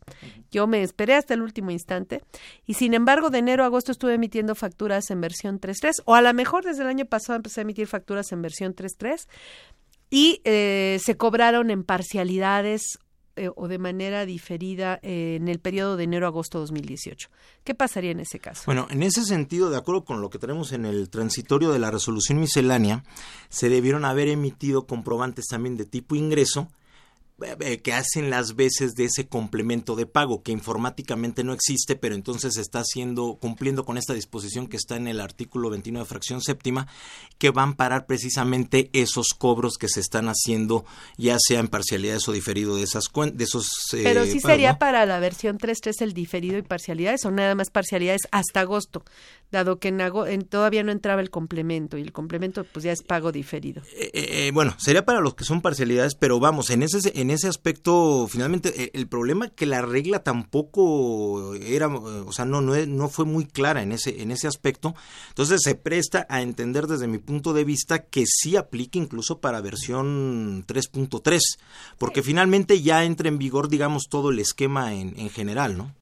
[0.50, 2.22] yo me esperé hasta el último instante
[2.66, 6.22] y sin embargo de enero a agosto estuve emitiendo facturas en versión 3.3 o a
[6.22, 9.28] lo mejor desde el año pasado empecé a emitir facturas en versión 3.3
[10.10, 12.98] y eh, se cobraron en parcialidades
[13.36, 17.28] eh, o de manera diferida eh, en el periodo de enero a agosto 2018.
[17.64, 18.62] ¿Qué pasaría en ese caso?
[18.66, 21.90] Bueno, en ese sentido, de acuerdo con lo que tenemos en el transitorio de la
[21.90, 23.04] resolución miscelánea,
[23.48, 26.68] se debieron haber emitido comprobantes también de tipo ingreso
[27.82, 32.56] que hacen las veces de ese complemento de pago que informáticamente no existe, pero entonces
[32.56, 36.86] está haciendo cumpliendo con esta disposición que está en el artículo 29 fracción séptima
[37.38, 40.84] que van a parar precisamente esos cobros que se están haciendo
[41.16, 44.72] ya sea en parcialidades o diferido de esas de esos eh, Pero sí pagos, sería
[44.74, 44.78] ¿no?
[44.78, 49.04] para la versión 3.3 el diferido y parcialidades o nada más parcialidades hasta agosto,
[49.50, 53.02] dado que en, en- todavía no entraba el complemento y el complemento pues ya es
[53.02, 53.82] pago diferido.
[53.96, 57.48] Eh, eh, bueno, sería para los que son parcialidades, pero vamos, en ese en ese
[57.48, 62.74] aspecto, finalmente, eh, el problema que la regla tampoco era, eh, o sea, no, no,
[62.86, 64.94] no fue muy clara en ese, en ese aspecto,
[65.28, 69.60] entonces se presta a entender desde mi punto de vista que sí aplica incluso para
[69.60, 71.40] versión 3.3,
[71.98, 75.94] porque finalmente ya entra en vigor, digamos, todo el esquema en, en general, ¿no?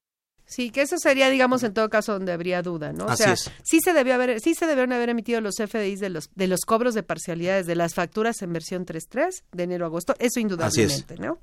[0.53, 3.05] Sí, que eso sería, digamos, en todo caso donde habría duda, ¿no?
[3.05, 3.51] O Así sea, es.
[3.63, 6.61] sí se debió haber, sí se debieron haber emitido los FDIs de los de los
[6.61, 11.17] cobros de parcialidades de las facturas en versión 3.3 de enero a agosto, eso indudablemente,
[11.17, 11.39] ¿no?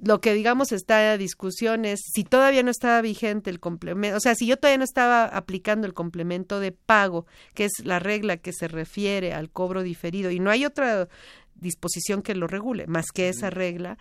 [0.00, 4.20] Lo que digamos está en discusión es si todavía no estaba vigente el complemento, o
[4.20, 8.38] sea, si yo todavía no estaba aplicando el complemento de pago, que es la regla
[8.38, 11.08] que se refiere al cobro diferido y no hay otra
[11.56, 13.98] disposición que lo regule más que esa regla,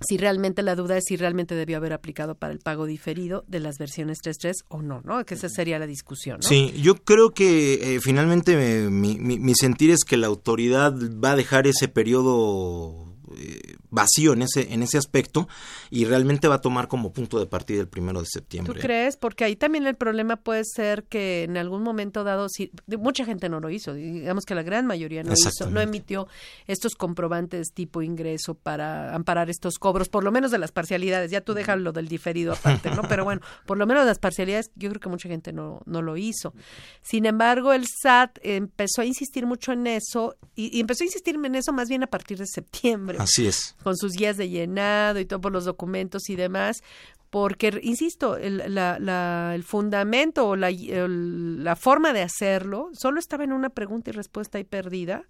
[0.00, 3.60] si realmente la duda es si realmente debió haber aplicado para el pago diferido de
[3.60, 5.24] las versiones 3.3 o no, ¿no?
[5.24, 6.48] Que esa sería la discusión, ¿no?
[6.48, 8.56] Sí, yo creo que eh, finalmente
[8.90, 14.32] mi, mi- mi sentir es que la autoridad va a dejar ese periodo eh, vacío
[14.32, 15.48] en ese, en ese aspecto
[15.90, 18.80] y realmente va a tomar como punto de partida el primero de ¿Tú septiembre.
[18.80, 19.16] crees?
[19.16, 23.24] Porque ahí también el problema puede ser que en algún momento dado, si, de- mucha
[23.24, 26.28] gente no lo hizo, digamos que la gran mayoría no hizo, no emitió
[26.66, 31.40] estos comprobantes tipo ingreso para amparar estos cobros, por lo menos de las parcialidades, ya
[31.40, 33.02] tú dejas lo del diferido aparte, ¿no?
[33.02, 36.16] Pero bueno, por lo menos las parcialidades, yo creo que mucha gente no, no lo
[36.16, 36.54] hizo.
[37.02, 41.36] Sin embargo, el SAT empezó a insistir mucho en eso y, y empezó a insistir
[41.36, 43.74] en eso más bien a partir de septiembre Así es.
[43.82, 46.82] con sus guías de llenado y todos los documentos y demás,
[47.30, 53.18] porque, insisto, el, la, la- el fundamento o la, el- la forma de hacerlo solo
[53.20, 55.24] estaba en una pregunta y respuesta ahí perdida,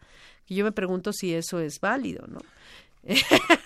[0.47, 2.39] que yo me pregunto si eso es válido, ¿no?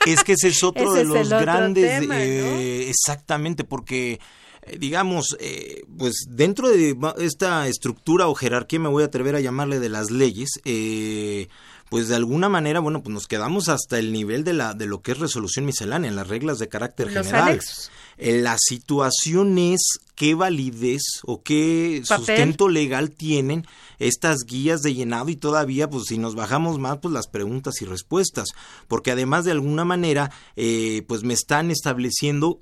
[0.07, 4.21] Es que ese es otro Ese de los grandes, tema, eh, exactamente, porque
[4.63, 9.41] eh, digamos, eh, pues dentro de esta estructura o jerarquía, me voy a atrever a
[9.41, 11.49] llamarle de las leyes, eh,
[11.91, 15.03] pues de alguna manera, bueno, pues nos quedamos hasta el nivel de la de lo
[15.03, 17.49] que es resolución miscelánea, en las reglas de carácter Los general.
[17.49, 17.91] anexos.
[18.21, 19.81] La situación es
[20.15, 22.27] qué validez o qué Papel.
[22.27, 23.67] sustento legal tienen
[23.99, 27.87] estas guías de llenado y todavía, pues si nos bajamos más, pues las preguntas y
[27.87, 28.49] respuestas,
[28.89, 32.61] porque además de alguna manera, eh, pues me están estableciendo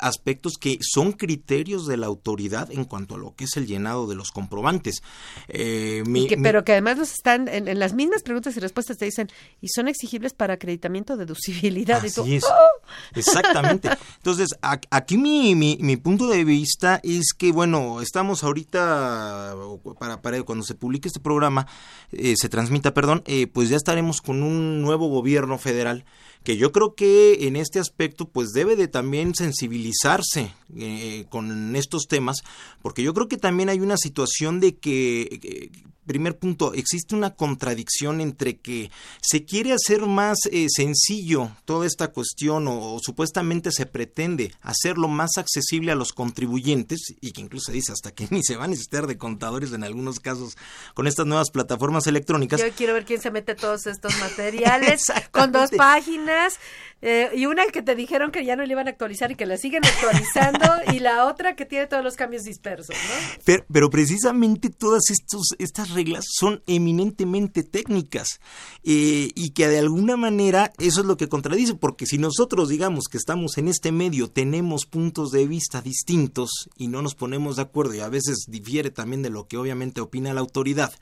[0.00, 4.06] aspectos que son criterios de la autoridad en cuanto a lo que es el llenado
[4.06, 5.02] de los comprobantes.
[5.48, 8.56] Eh, mi- Y que- mi- pero que además los están en, en las mismas preguntas
[8.56, 9.28] y respuestas te dicen
[9.60, 12.44] y son exigibles para acreditamiento de deducibilidad y tú, Así es.
[12.44, 12.86] ¡oh!
[13.14, 13.88] Exactamente.
[14.18, 19.54] Entonces, a- aquí mi, mi, mi punto de vista es que, bueno, estamos ahorita,
[19.98, 21.66] para cuando se publique este programa,
[22.12, 26.04] eh, se transmita, perdón, eh, pues ya estaremos con un nuevo gobierno federal
[26.44, 32.06] que yo creo que en este aspecto pues debe de también sensibilizarse eh, con estos
[32.06, 32.42] temas,
[32.82, 35.70] porque yo creo que también hay una situación de que, eh,
[36.04, 38.90] primer punto, existe una contradicción entre que
[39.20, 45.08] se quiere hacer más eh, sencillo toda esta cuestión o, o supuestamente se pretende hacerlo
[45.08, 48.64] más accesible a los contribuyentes y que incluso se dice hasta que ni se va
[48.64, 50.56] a necesitar de contadores en algunos casos
[50.94, 52.60] con estas nuevas plataformas electrónicas.
[52.60, 56.58] Yo quiero ver quién se mete todos estos materiales con dos páginas
[57.06, 59.44] eh, y una que te dijeron que ya no le iban a actualizar y que
[59.44, 60.64] la siguen actualizando
[60.94, 63.62] y la otra que tiene todos los cambios dispersos, ¿no?
[63.70, 68.40] Pero, precisamente todas estos, estas reglas son eminentemente técnicas
[68.84, 73.04] eh, y que de alguna manera eso es lo que contradice, porque si nosotros digamos
[73.10, 77.62] que estamos en este medio, tenemos puntos de vista distintos y no nos ponemos de
[77.62, 80.94] acuerdo y a veces difiere también de lo que obviamente opina la autoridad,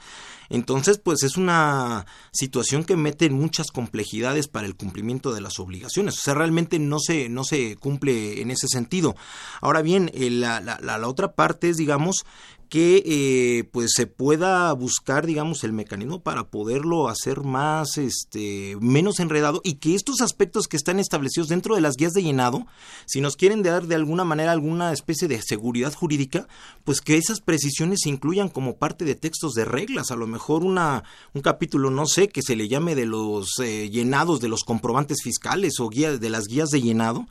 [0.49, 5.92] entonces pues es una situación que mete muchas complejidades para el cumplimiento de las obligaciones,
[6.01, 9.15] o sea, realmente no se, no se cumple en ese sentido.
[9.61, 12.25] Ahora bien, eh, la, la, la otra parte es, digamos,
[12.73, 19.21] que eh, pues se pueda buscar digamos el mecanismo para poderlo hacer más este menos
[19.21, 22.67] enredado y que estos aspectos que están establecidos dentro de las guías de llenado
[23.05, 26.49] si nos quieren dar de alguna manera alguna especie de seguridad jurídica
[26.83, 30.11] pues que esas precisiones se incluyan como parte de textos de reglas.
[30.11, 31.05] A lo mejor una
[31.35, 35.19] un capítulo no sé que se le llame de los eh, llenados de los comprobantes
[35.23, 37.27] fiscales o guías de las guías de llenado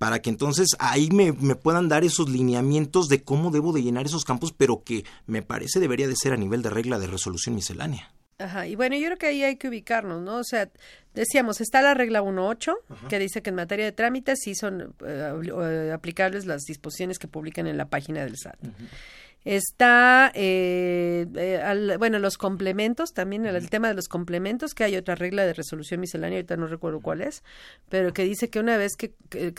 [0.00, 4.24] para que entonces ahí me, puedan dar esos lineamientos de cómo debo de llenar esos
[4.24, 8.10] campos, pero que me parece debería de ser a nivel de regla de resolución miscelánea.
[8.38, 10.38] Ajá, y bueno, yo creo que ahí hay que ubicarnos, ¿no?
[10.38, 10.70] O sea,
[11.12, 15.34] decíamos, está la regla 1.8, que dice que en materia de trámites sí son eh,
[15.44, 18.58] eh, aplicables las disposiciones que publican en la página del SAT.
[19.44, 25.14] Está, eh, eh bueno, los complementos, también el, tema de los complementos, que hay otra
[25.14, 27.42] regla de resolución miscelánea, ahorita no recuerdo cuál es,
[27.88, 29.14] pero que dice que una vez que,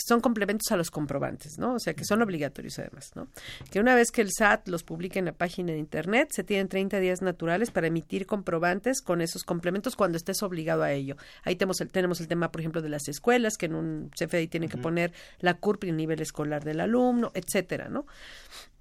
[0.06, 1.74] son complementos a los comprobantes, ¿no?
[1.74, 3.28] O sea, que son obligatorios además, ¿no?
[3.72, 6.68] Que una vez que el SAT los publique en la página de Internet, se tienen
[6.68, 11.16] 30 días naturales para emitir comprobantes con esos complementos cuando estés obligado a ello.
[11.44, 14.48] Ahí tenemos el, tenemos el tema, por ejemplo, de las escuelas, que en un CFDI
[14.48, 18.06] tienen que poner la CURP y el nivel escolar del alumno, etcétera, ¿no?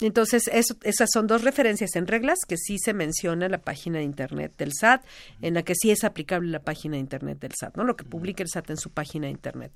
[0.00, 3.98] Entonces, eso, esas son dos referencias en reglas que sí se menciona en la página
[3.98, 5.04] de Internet del SAT,
[5.40, 7.84] en la que sí es aplicable la página de Internet del SAT, ¿no?
[7.84, 9.72] Lo que publica el SAT en su página de Internet.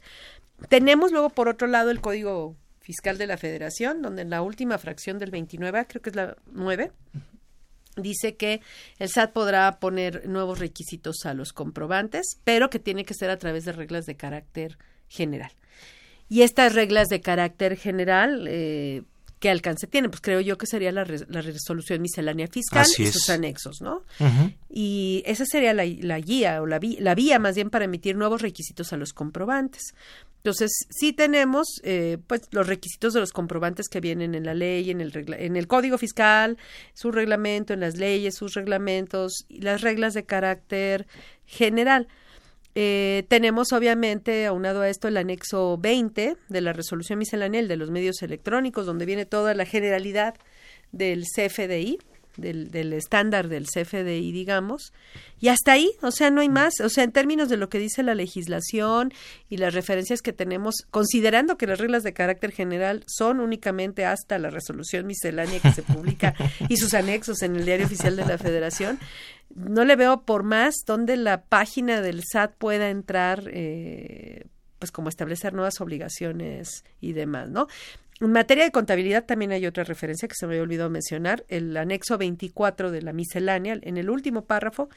[0.68, 4.78] Tenemos luego, por otro lado, el Código Fiscal de la Federación, donde en la última
[4.78, 6.92] fracción del 29, creo que es la 9,
[7.96, 8.60] dice que
[8.98, 13.38] el SAT podrá poner nuevos requisitos a los comprobantes, pero que tiene que ser a
[13.38, 15.52] través de reglas de carácter general.
[16.28, 19.02] Y estas reglas de carácter general, eh,
[19.44, 20.08] ¿qué alcance tiene?
[20.08, 24.02] Pues creo yo que sería la, resolución miscelánea fiscal y sus anexos, ¿no?
[24.70, 28.94] Y esa sería la, guía o la, la, vía más bien para emitir nuevos requisitos
[28.94, 29.92] a los comprobantes.
[30.38, 34.90] Entonces, sí tenemos eh, pues los requisitos de los comprobantes que vienen en la ley,
[34.90, 36.56] en el, en el código fiscal,
[36.94, 41.06] su reglamento, en las leyes, sus reglamentos y las reglas de carácter
[41.44, 42.08] general.
[42.74, 47.90] Eh, tenemos obviamente, aunado a esto, el anexo 20 de la resolución miscelánea de los
[47.90, 50.34] medios electrónicos, donde viene toda la generalidad
[50.90, 51.98] del CFDI,
[52.36, 54.92] del, del estándar del CFDI, digamos,
[55.40, 57.78] y hasta ahí, o sea, no hay más, o sea, en términos de lo que
[57.78, 59.12] dice la legislación
[59.48, 64.38] y las referencias que tenemos, considerando que las reglas de carácter general son únicamente hasta
[64.38, 66.34] la resolución miscelánea que se publica
[66.68, 68.98] y sus anexos en el diario oficial de la Federación,
[69.54, 74.46] no le veo por más donde la página del SAT pueda entrar, eh,
[74.78, 77.68] pues como establecer nuevas obligaciones y demás, ¿no?
[78.20, 81.76] En materia de contabilidad también hay otra referencia que se me había olvidado mencionar, el
[81.76, 84.88] anexo 24 de la miscelánea, en el último párrafo,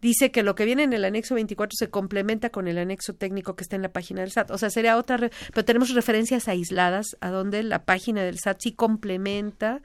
[0.00, 3.56] dice que lo que viene en el anexo 24 se complementa con el anexo técnico
[3.56, 4.50] que está en la página del SAT.
[4.50, 8.72] O sea, sería otra, pero tenemos referencias aisladas a donde la página del SAT sí
[8.72, 9.80] complementa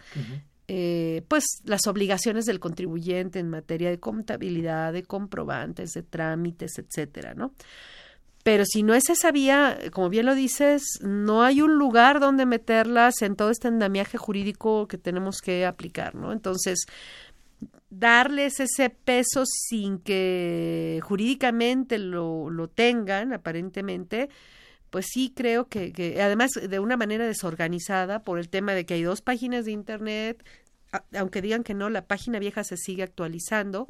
[0.67, 7.33] eh, pues las obligaciones del contribuyente en materia de contabilidad, de comprobantes, de trámites, etcétera,
[7.35, 7.53] ¿no?
[8.47, 12.45] Pero si no es esa vía, como bien lo dices, no hay un lugar donde
[12.45, 16.31] meterlas en todo este andamiaje jurídico que tenemos que aplicar, ¿no?
[16.31, 16.85] Entonces,
[17.89, 24.29] darles ese peso sin que jurídicamente lo, lo tengan, aparentemente,
[24.91, 28.93] pues sí creo que, que, además de una manera desorganizada por el tema de que
[28.93, 30.41] hay dos páginas de internet,
[31.13, 33.87] aunque digan que no, la página vieja se sigue actualizando,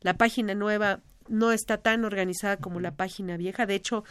[0.00, 4.04] la página nueva no está tan organizada como la página vieja, de hecho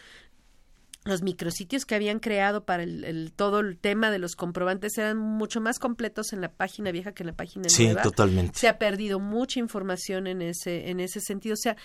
[1.05, 5.61] los micrositios que habían creado para el, todo el tema de los comprobantes eran mucho
[5.61, 8.01] más completos en la página vieja que en la página nueva.
[8.01, 8.59] Sí, totalmente.
[8.59, 11.78] Se ha perdido mucha información en ese en ese sentido, o sea,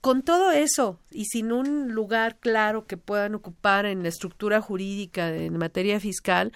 [0.00, 5.34] con todo eso y sin un lugar claro que puedan ocupar en la estructura jurídica
[5.34, 6.52] en materia fiscal,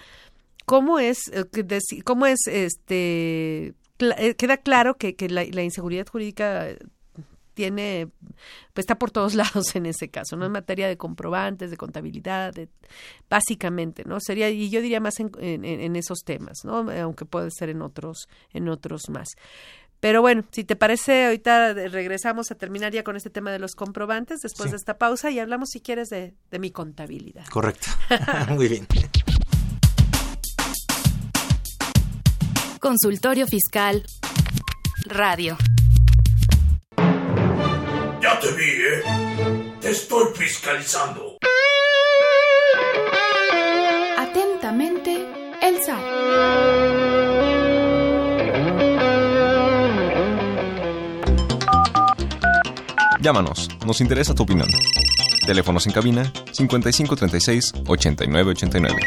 [0.65, 1.45] ¿cómo es, eh,
[2.03, 6.67] cómo es este, eh, queda claro que, que la, inseguridad jurídica
[7.57, 8.09] tiene,
[8.73, 10.45] pues está por todos lados en ese caso, ¿no?
[10.45, 12.53] En materia de comprobantes, de contabilidad,
[13.27, 14.19] básicamente, ¿no?
[14.19, 16.89] Sería, y yo diría más en, en, en, esos temas, ¿no?
[16.91, 19.29] Aunque puede ser en otros, en otros más.
[19.99, 23.73] Pero bueno, si te parece, ahorita regresamos a terminar ya con este tema de los
[23.73, 27.47] comprobantes después de esta pausa y hablamos, si quieres, de, de mi contabilidad.
[27.47, 27.87] Correcto.
[28.49, 28.85] Muy bien.
[32.79, 34.03] Consultorio Fiscal
[35.07, 35.57] Radio.
[38.27, 39.73] Ya te vi, ¿eh?
[39.79, 41.37] Te estoy fiscalizando.
[44.17, 45.25] Atentamente,
[45.61, 46.03] el SAT.
[53.21, 54.67] Llámanos, nos interesa tu opinión.
[55.45, 58.99] Teléfonos en cabina 5536 8989.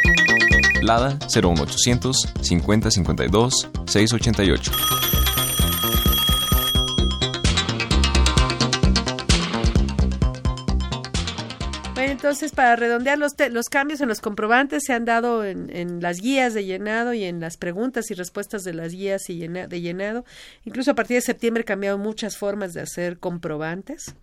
[0.81, 4.73] Lada 01800 5052 688.
[12.21, 16.53] Entonces para redondear los, los cambios en los comprobantes se han dado en, las guías
[16.53, 20.27] de llenado y en las preguntas y respuestas de las guías y de llenado.
[20.67, 24.15] Incluso a partir de septiembre han cambiado muchas formas de hacer comprobantes.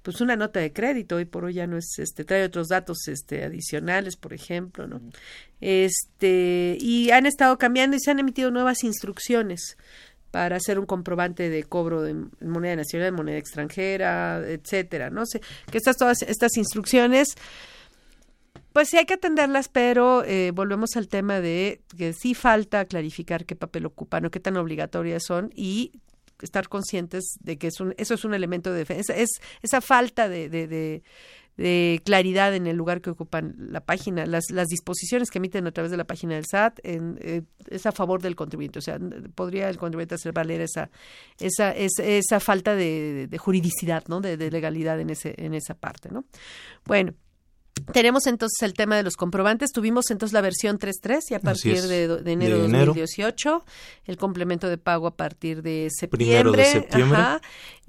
[0.00, 3.06] Pues una nota de crédito hoy por hoy ya no es este trae otros datos
[3.08, 5.02] este adicionales por ejemplo no
[5.60, 9.76] este y han estado cambiando y se han emitido nuevas instrucciones
[10.30, 15.78] para hacer un comprobante de cobro de moneda nacional, moneda extranjera, etcétera, no sé, que
[15.78, 17.36] estas todas estas instrucciones
[18.72, 23.44] pues sí hay que atenderlas, pero eh, volvemos al tema de que sí falta clarificar
[23.44, 25.92] qué papel ocupan o qué tan obligatorias son y
[26.42, 29.14] estar conscientes de que es un, eso es un elemento de defensa.
[29.16, 29.30] Es
[29.62, 31.02] esa falta de, de,
[32.04, 35.90] claridad en el lugar que ocupan la página, las, las disposiciones que emiten a través
[35.90, 38.78] de la página del SAT en, eh, es a favor del contribuyente.
[38.78, 38.98] O sea,
[39.34, 40.90] podría el contribuyente hacer valer esa,
[41.40, 44.20] esa, esa, esa falta de, juridicidad, ¿no?
[44.20, 46.24] De, de, legalidad en, ese, en esa parte, ¿no?
[46.84, 47.14] Bueno,
[47.92, 49.72] tenemos entonces el tema de los comprobantes.
[49.72, 53.64] Tuvimos entonces la versión 3.3 y a partir de, enero de, 2018,
[54.04, 56.26] el complemento de pago a partir de septiembre.
[56.26, 57.18] Primero de septiembre.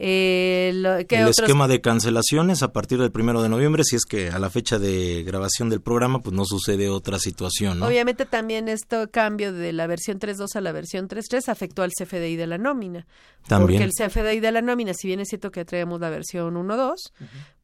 [0.02, 4.40] Eh, el esquema de cancelaciones a partir del primero de noviembre, si es que a
[4.40, 7.84] la fecha de grabación del programa pues no sucede otra situación.
[7.84, 12.38] Obviamente también este cambio de la versión 3.2 a la versión 3.3 afectó al CFDI
[12.38, 13.08] de la nómina.
[13.46, 13.82] También.
[13.82, 16.94] Porque el CFDI de la nómina, si bien es cierto que traemos la versión 1.2,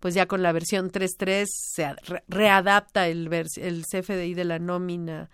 [0.01, 1.95] pues ya con la versión 3.3 se
[2.27, 5.29] readapta el, el CFDI de la nómina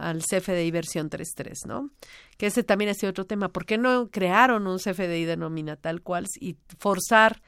[0.00, 1.90] al CFDI versión 3.3, ¿no?
[2.36, 3.48] Que ese también ha sido otro tema.
[3.48, 7.42] ¿Por qué no crearon un CFDI de nómina tal cual y forzar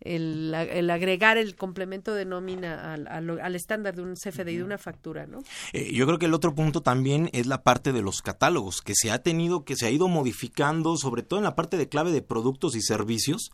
[0.00, 5.40] el, agregar el complemento de nómina al, estándar de un CFDI de una factura, ¿no?
[5.72, 8.94] Eh, yo creo que el otro punto también es la parte de los catálogos, que
[8.94, 12.12] se ha tenido, que se ha ido modificando, sobre todo en la parte de clave
[12.12, 13.50] de productos y servicios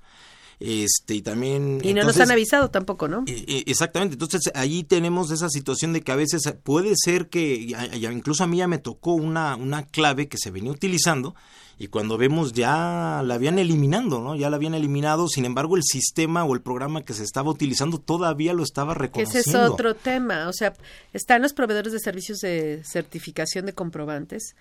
[0.61, 4.85] este y también y no nos han avisado tampoco no e, e, exactamente entonces allí
[4.85, 7.75] tenemos esa situación de que a veces puede ser que
[8.13, 11.35] incluso a mí ya me tocó una una clave que se venía utilizando
[11.79, 14.37] y cuando vemos ya la habían eliminando, ¿no?
[14.37, 17.99] Ya la habían eliminado, sin embargo el sistema o el programa que se estaba utilizando
[17.99, 19.41] todavía lo estaba reconociendo.
[19.41, 20.75] Ese es otro tema, o sea,
[21.13, 24.55] están los proveedores de servicios de certificación de comprobantes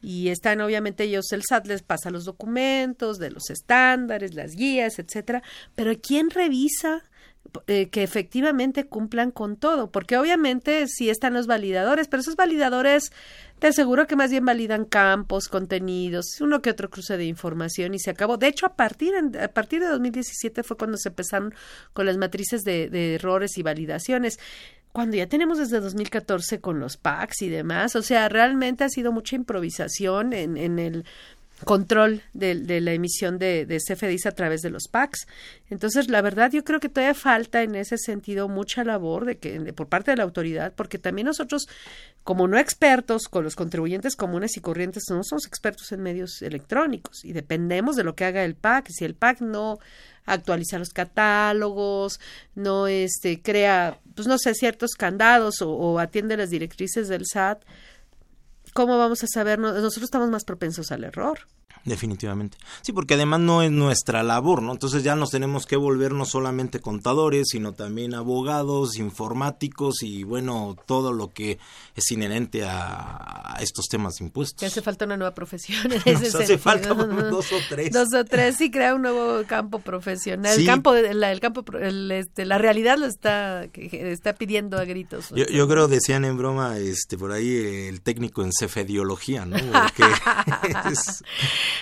[0.00, 4.98] y están obviamente ellos, el SAT les pasa los documentos de los estándares, las guías,
[4.98, 5.42] etcétera,
[5.74, 7.02] pero ¿quién revisa?
[7.66, 13.10] Eh, que efectivamente cumplan con todo, porque obviamente sí están los validadores, pero esos validadores
[13.58, 18.00] te aseguro que más bien validan campos, contenidos, uno que otro cruce de información y
[18.00, 18.36] se acabó.
[18.36, 21.54] De hecho, a partir, a partir de 2017 fue cuando se empezaron
[21.94, 24.38] con las matrices de, de errores y validaciones
[24.98, 29.12] cuando ya tenemos desde 2014 con los packs y demás, o sea, realmente ha sido
[29.12, 31.04] mucha improvisación en, en el
[31.64, 35.26] control de, de, la emisión de, de CFDIs a través de los PACs.
[35.70, 39.72] Entonces, la verdad, yo creo que todavía falta en ese sentido mucha labor de que
[39.72, 41.68] por parte de la autoridad, porque también nosotros,
[42.22, 47.24] como no expertos, con los contribuyentes comunes y corrientes, no somos expertos en medios electrónicos
[47.24, 48.88] y dependemos de lo que haga el PAC.
[48.90, 49.78] Si el PAC no
[50.26, 52.20] actualiza los catálogos,
[52.54, 57.64] no este crea, pues no sé, ciertos candados o, o atiende las directrices del SAT,
[58.78, 59.58] ¿cómo vamos a saber?
[59.58, 61.40] Nosotros estamos más propensos al error.
[61.84, 62.58] Definitivamente.
[62.82, 64.72] Sí, porque además no es nuestra labor, ¿no?
[64.72, 70.76] Entonces ya nos tenemos que volver no solamente contadores, sino también abogados, informáticos y bueno,
[70.86, 71.58] todo lo que
[71.94, 74.60] es inherente a, estos temas de impuestos.
[74.60, 75.92] Que hace falta una nueva profesión.
[75.92, 77.92] En ese hace falta dos o tres.
[77.92, 80.58] Dos o tres, sí, crea un nuevo campo profesional.
[80.58, 81.64] El campo, la, el campo,
[82.10, 85.30] este, la realidad lo está, está pidiendo a gritos.
[85.34, 89.56] Yo, yo creo, decían en broma, este, por ahí el técnico en cefediología, ¿no?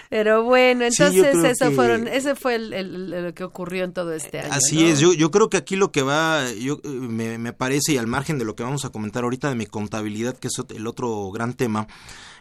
[0.09, 4.53] Pero bueno, entonces eso fueron, ese fue lo que ocurrió en todo este año.
[4.53, 7.97] Así es, yo, yo creo que aquí lo que va, yo me, me parece, y
[7.97, 10.87] al margen de lo que vamos a comentar ahorita de mi contabilidad, que es el
[10.87, 11.87] otro gran tema,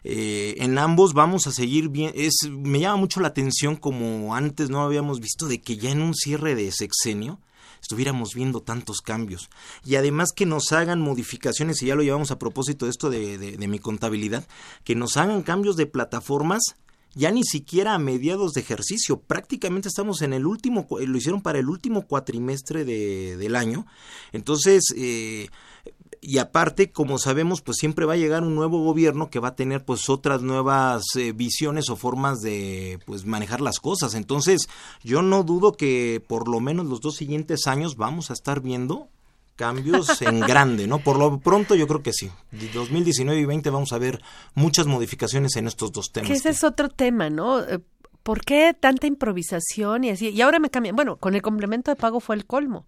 [0.03, 2.11] eh, en ambos vamos a seguir bien.
[2.15, 6.01] Es, me llama mucho la atención como antes no habíamos visto de que ya en
[6.01, 7.39] un cierre de sexenio
[7.81, 9.49] estuviéramos viendo tantos cambios.
[9.83, 13.37] Y además que nos hagan modificaciones, y ya lo llevamos a propósito de esto de,
[13.37, 14.47] de mi contabilidad,
[14.83, 16.75] que nos hagan cambios de plataformas
[17.15, 21.59] ya ni siquiera a mediados de ejercicio, prácticamente estamos en el último, lo hicieron para
[21.59, 23.87] el último cuatrimestre de, del año,
[24.31, 25.47] entonces eh,
[26.27, 29.55] y aparte, como sabemos, pues siempre va a llegar un nuevo gobierno que va a
[29.55, 34.15] tener pues otras nuevas eh, visiones o formas de pues manejar las cosas.
[34.15, 34.67] Entonces,
[35.03, 39.07] yo no dudo que por lo menos los dos siguientes años vamos a estar viendo
[39.55, 40.99] cambios en grande, ¿no?
[40.99, 42.29] Por lo pronto yo creo que sí.
[42.73, 44.21] 2019 y 20 vamos a ver
[44.53, 46.29] muchas modificaciones en estos dos temas.
[46.29, 47.61] Que ese es otro tema, ¿no?
[47.61, 47.79] Eh,
[48.23, 50.29] ¿Por qué tanta improvisación y así?
[50.29, 50.95] Y ahora me cambian.
[50.95, 52.85] Bueno, con el complemento de pago fue el colmo.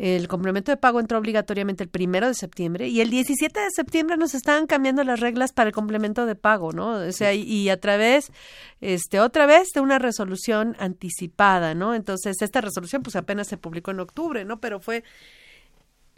[0.00, 4.16] El complemento de pago entró obligatoriamente el primero de septiembre y el 17 de septiembre
[4.16, 6.92] nos estaban cambiando las reglas para el complemento de pago, ¿no?
[6.92, 8.32] O sea, y, a través,
[8.80, 11.94] este, otra vez de una resolución anticipada, ¿no?
[11.94, 14.58] Entonces, esta resolución, pues apenas se publicó en octubre, ¿no?
[14.58, 15.04] Pero fue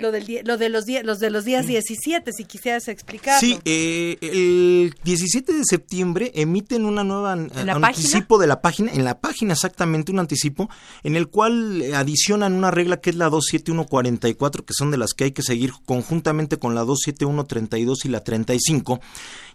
[0.03, 4.19] lo, del lo de los los de los días 17 si quisieras explicar sí eh,
[4.21, 10.13] el 17 de septiembre emiten una nueva anticipo de la página en la página exactamente
[10.13, 10.69] un anticipo
[11.03, 15.25] en el cual adicionan una regla que es la 27144 que son de las que
[15.25, 19.01] hay que seguir conjuntamente con la 27132 y la 35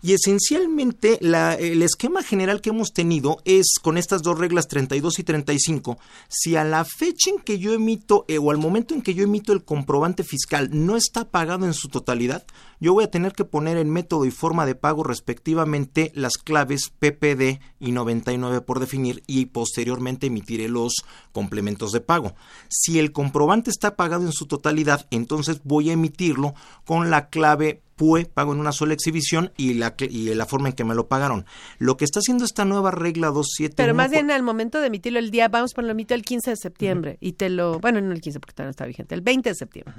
[0.02, 5.24] y esencialmente el esquema general que hemos tenido es con estas dos reglas 32 y
[5.24, 9.14] 35 si a la fecha en que yo emito eh, o al momento en que
[9.14, 12.46] yo emito el comprobante fiscal no está pagado en su totalidad,
[12.80, 16.92] yo voy a tener que poner en método y forma de pago respectivamente las claves
[17.00, 22.36] PPD y 99 por definir y posteriormente emitiré los complementos de pago.
[22.70, 26.54] Si el comprobante está pagado en su totalidad, entonces voy a emitirlo
[26.86, 30.76] con la clave PUE, pago en una sola exhibición y la, y la forma en
[30.76, 31.46] que me lo pagaron.
[31.80, 33.76] Lo que está haciendo esta nueva regla 27...
[33.76, 36.56] Pero más bien al momento de emitirlo el día, vamos, lo emito el 15 de
[36.56, 39.50] septiembre y te lo, bueno, no el 15 porque todavía no está vigente, el 20
[39.50, 39.96] de septiembre.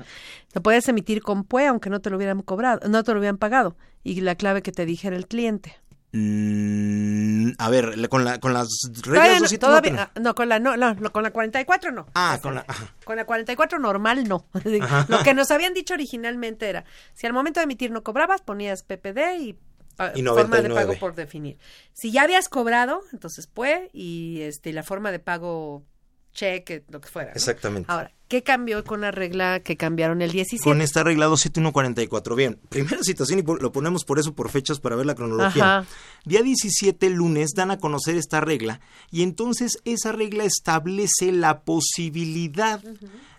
[0.54, 3.36] Lo puedes emitir con PUE aunque no te lo hubieran cobrado, no te lo hubieran
[3.36, 5.76] pagado y la clave que te dijera el cliente.
[6.10, 11.12] Mm, a ver, con, la, con las reglas no, todavía, no, con la no, no,
[11.12, 12.06] con la 44 no.
[12.14, 12.64] Ah, con la
[13.04, 14.46] con la 44 normal no.
[15.08, 18.82] Lo que nos habían dicho originalmente era, si al momento de emitir no cobrabas, ponías
[18.84, 19.58] PPD y,
[19.98, 21.58] ah, forma de pago por definir.
[21.92, 25.84] Si ya habías cobrado, entonces puede y este la forma de pago
[26.32, 27.32] cheque, lo que fuera.
[27.32, 27.90] Exactamente.
[27.90, 30.62] Ahora, ¿qué cambió con la regla que cambiaron el 17?
[30.62, 32.36] Con esta regla 27144.
[32.36, 35.84] Bien, primera situación y lo ponemos por eso por fechas para ver la cronología.
[36.24, 42.82] Día 17, lunes, dan a conocer esta regla y entonces esa regla establece la posibilidad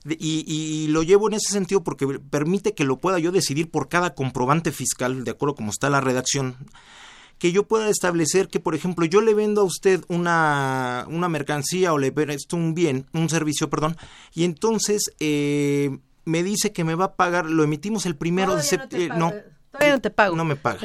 [0.05, 3.89] y, y, lo llevo en ese sentido porque permite que lo pueda yo decidir por
[3.89, 6.55] cada comprobante fiscal, de acuerdo como está la redacción
[7.39, 11.93] que yo pueda establecer que, por ejemplo, yo le vendo a usted una, una mercancía
[11.93, 13.97] o le presto un bien, un servicio, perdón,
[14.35, 18.63] y entonces eh, me dice que me va a pagar, lo emitimos el primero de
[18.63, 19.17] septiembre.
[19.17, 19.33] No,
[19.71, 20.35] todavía no te pago.
[20.35, 20.81] No me paga.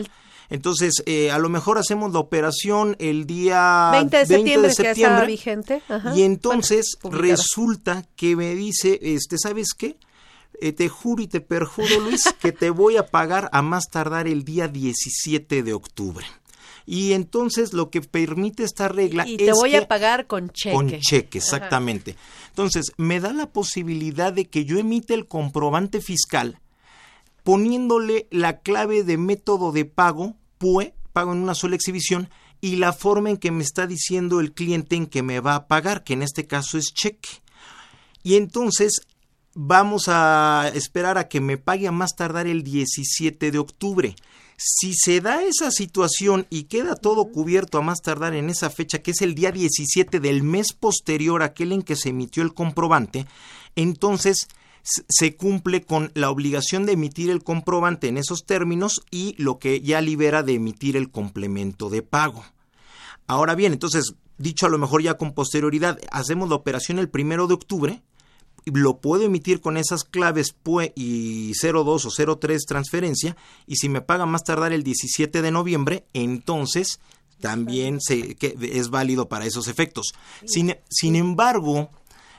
[0.50, 5.26] Entonces, eh, a lo mejor hacemos la operación el día 20 de septiembre, de septiembre
[5.26, 5.82] vigente.
[6.14, 9.96] y entonces resulta que me dice, este, ¿sabes qué?
[10.61, 14.28] Eh, te juro y te perjuro, Luis, que te voy a pagar a más tardar
[14.28, 16.24] el día 17 de octubre.
[16.87, 20.74] Y entonces lo que permite esta regla y te voy a pagar con cheque.
[20.74, 22.16] Con cheque, exactamente.
[22.49, 26.61] Entonces, me da la posibilidad de que yo emite el comprobante fiscal
[27.45, 32.30] poniéndole la clave de método de pago, PUE, pago en una sola exhibición,
[32.61, 35.66] y la forma en que me está diciendo el cliente en que me va a
[35.68, 37.28] pagar, que en este caso es cheque.
[38.22, 39.03] Y entonces
[39.55, 44.16] vamos a esperar a que me pague a más tardar el 17 de octubre.
[44.57, 49.00] Si se da esa situación y queda todo cubierto a más tardar en esa fecha,
[49.00, 52.55] que es el día 17 del mes posterior a aquel en que se emitió el
[52.55, 53.26] comprobante,
[53.74, 54.46] entonces
[54.84, 59.80] se cumple con la obligación de emitir el comprobante en esos términos y lo que
[59.80, 62.44] ya libera de emitir el complemento de pago.
[63.26, 67.46] Ahora bien, entonces, dicho a lo mejor ya con posterioridad, hacemos la operación el primero
[67.46, 68.02] de octubre,
[68.66, 73.36] lo puedo emitir con esas claves PUE y 02 o 03 transferencia
[73.66, 77.00] y si me paga más tardar el 17 de noviembre, entonces
[77.40, 80.14] también se, es válido para esos efectos.
[80.46, 81.90] Sin, sin embargo,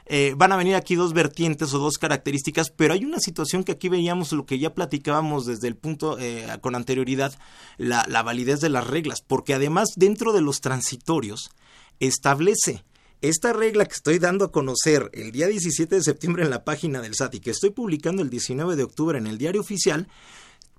[0.07, 3.73] eh, van a venir aquí dos vertientes o dos características, pero hay una situación que
[3.73, 7.37] aquí veíamos lo que ya platicábamos desde el punto eh, con anterioridad,
[7.77, 11.51] la, la validez de las reglas, porque además dentro de los transitorios
[11.99, 12.83] establece
[13.21, 17.01] esta regla que estoy dando a conocer el día 17 de septiembre en la página
[17.01, 20.07] del SAT y que estoy publicando el 19 de octubre en el diario oficial,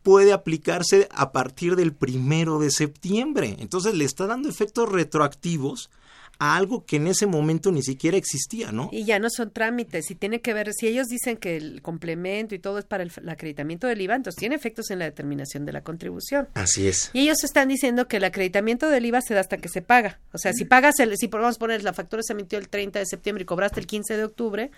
[0.02, 3.56] puede aplicarse a partir del primero de septiembre.
[3.58, 5.90] Entonces le está dando efectos retroactivos
[6.38, 8.88] a algo que en ese momento ni siquiera existía, ¿no?
[8.92, 12.54] Y ya no son trámites, y tiene que ver, si ellos dicen que el complemento
[12.54, 15.72] y todo es para el, acreditamiento del IVA, entonces tiene efectos en la determinación de
[15.72, 16.48] la contribución.
[16.54, 17.10] Así es.
[17.12, 20.18] Y ellos están diciendo que el acreditamiento del IVA se da hasta que se paga.
[20.32, 23.06] O sea, si pagas, el, si podemos poner, la factura se emitió el 30 de
[23.06, 24.70] septiembre y cobraste el 15 de octubre,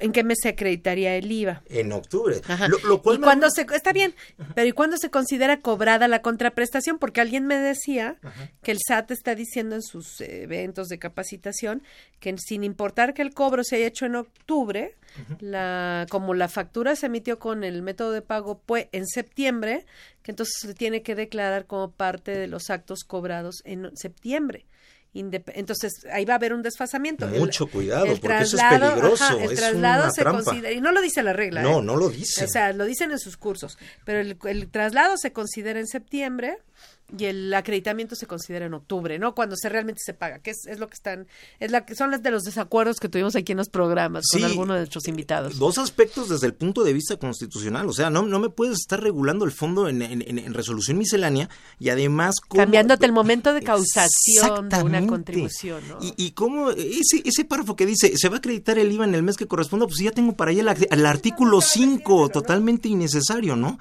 [0.00, 1.62] ¿en qué mes se acreditaría el IVA?
[1.68, 2.40] En octubre.
[2.84, 4.14] Lo, cual y cuando se, está bien,
[4.54, 6.98] pero ¿y cuándo se considera cobrada la contraprestación?
[6.98, 8.16] Porque alguien me decía
[8.62, 11.82] que el SAT está diciendo en sus eventos de capacitación
[12.20, 14.96] que sin importar que el cobro se haya hecho en octubre,
[15.40, 19.86] la, como la factura se emitió con el método de pago pues, en septiembre,
[20.22, 24.66] que entonces se tiene que declarar como parte de los actos cobrados en septiembre.
[25.14, 27.26] Entonces ahí va a haber un desfasamiento.
[27.26, 29.38] Mucho cuidado, porque eso es peligroso.
[29.40, 31.62] el traslado se considera, y no lo dice la regla.
[31.62, 31.82] No, ¿eh?
[31.82, 32.44] no lo dice.
[32.44, 36.58] O sea, lo dicen en sus cursos, pero el traslado se considera en septiembre
[37.16, 39.34] y el acreditamiento se considera en octubre, ¿no?
[39.34, 41.26] Cuando se realmente se paga, que es, es lo que están,
[41.58, 44.44] es la que son las de los desacuerdos que tuvimos aquí en los programas con
[44.44, 45.58] algunos de nuestros invitados.
[45.58, 49.02] Dos aspectos desde el punto de vista constitucional, o sea, no, no me puedes estar
[49.02, 51.48] regulando el fondo en, en, resolución miscelánea
[51.78, 55.98] y además cambiándote el momento de causación de una contribución, ¿no?
[56.00, 59.14] Y, y cómo ese, ese párrafo que dice se va a acreditar el IVA en
[59.14, 63.56] el mes que corresponda, pues ya tengo para allá el, el artículo 5, totalmente innecesario,
[63.56, 63.78] ¿no?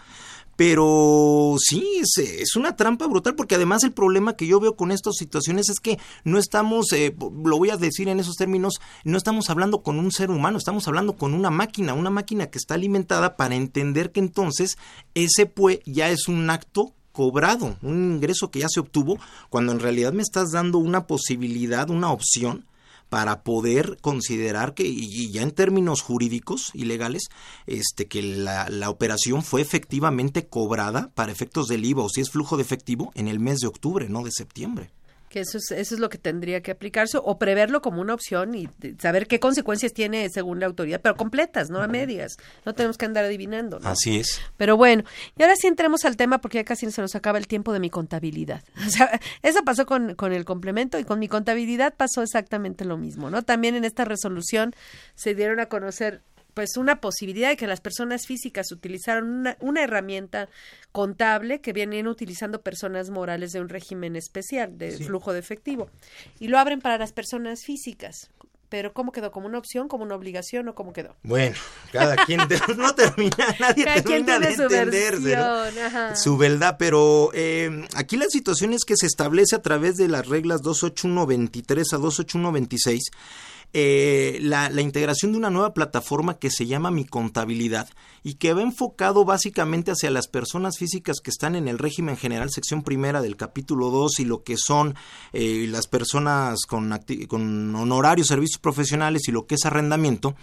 [0.57, 5.15] Pero sí, es, una trampa brutal porque además el problema que yo veo con estas
[5.15, 9.51] situaciones es que no estamos, eh, lo voy a decir en esos términos, no estamos
[9.51, 13.37] hablando con un ser humano, estamos hablando con una máquina, una máquina que está alimentada
[13.37, 14.79] para entender que entonces
[15.13, 19.79] ese pues ya es un acto cobrado, un ingreso que ya se obtuvo, cuando en
[19.79, 22.65] realidad me estás dando una posibilidad, una opción
[23.09, 27.23] para poder considerar que, y ya en términos jurídicos y legales,
[27.65, 32.29] este, que la, la operación fue efectivamente cobrada para efectos del IVA o si es
[32.29, 34.91] flujo de efectivo en el mes de octubre, no de septiembre
[35.29, 38.55] que eso es, eso es lo que tendría que aplicarse o preverlo como una opción
[38.55, 38.69] y
[38.99, 42.37] saber qué consecuencias tiene según la autoridad, pero completas, no a medias.
[42.65, 43.79] No tenemos que andar adivinando.
[43.83, 44.41] Así es.
[44.57, 45.03] Pero bueno,
[45.37, 47.79] y ahora sí entremos al tema porque ya casi se nos acaba el tiempo de
[47.79, 48.63] mi contabilidad.
[48.87, 52.97] O sea, eso pasó con, con el complemento y con mi contabilidad pasó exactamente lo
[52.97, 53.41] mismo, ¿no?
[53.41, 54.73] También en esta resolución
[55.13, 56.21] se dieron a conocer
[56.57, 60.49] pues una posibilidad de que las personas físicas utilizaron una, una, herramienta
[60.91, 65.87] contable que vienen utilizando personas morales de un régimen especial de flujo de efectivo
[66.39, 68.31] y lo abren para las personas físicas.
[68.69, 69.31] Pero ¿cómo quedó?
[69.31, 71.15] ¿Como una opción, como una obligación o cómo quedó?
[71.21, 71.55] Bueno,
[71.91, 72.39] cada quien
[72.75, 75.15] no termina, nadie termina de entender
[76.15, 80.27] su verdad, pero eh, aquí la situación es que se establece a través de las
[80.27, 83.11] reglas 28123 a 28126
[83.73, 87.89] eh, la, integración de una nueva plataforma que se llama Mi Contabilidad
[88.23, 92.49] y que va enfocado básicamente hacia las personas físicas que están en el régimen general,
[92.49, 94.95] sección primera del capítulo 2 y lo que son
[95.33, 96.97] eh, las personas con,
[97.27, 100.35] con honorarios, servicios profesionales y lo que es arrendamiento,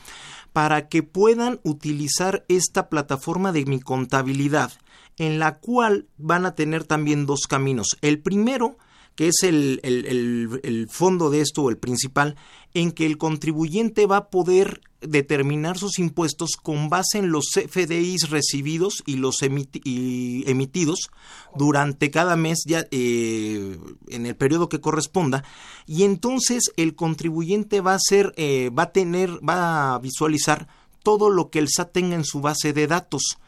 [0.52, 4.72] para que puedan utilizar esta plataforma de Mi Contabilidad
[5.16, 7.96] en la cual van a tener también dos caminos.
[8.00, 8.76] El primero
[9.16, 12.36] que es el, el, el, fondo de esto o el principal,
[12.72, 18.30] en que el contribuyente va a poder determinar sus impuestos con base en los FDIs
[18.30, 21.10] recibidos y los emitidos
[21.54, 25.44] durante cada mes ya eh, en el periodo que corresponda.
[25.86, 30.66] Y entonces el contribuyente va a ser eh, va a tener va a visualizar
[31.04, 33.38] todo lo que el SAT tenga en su base de datos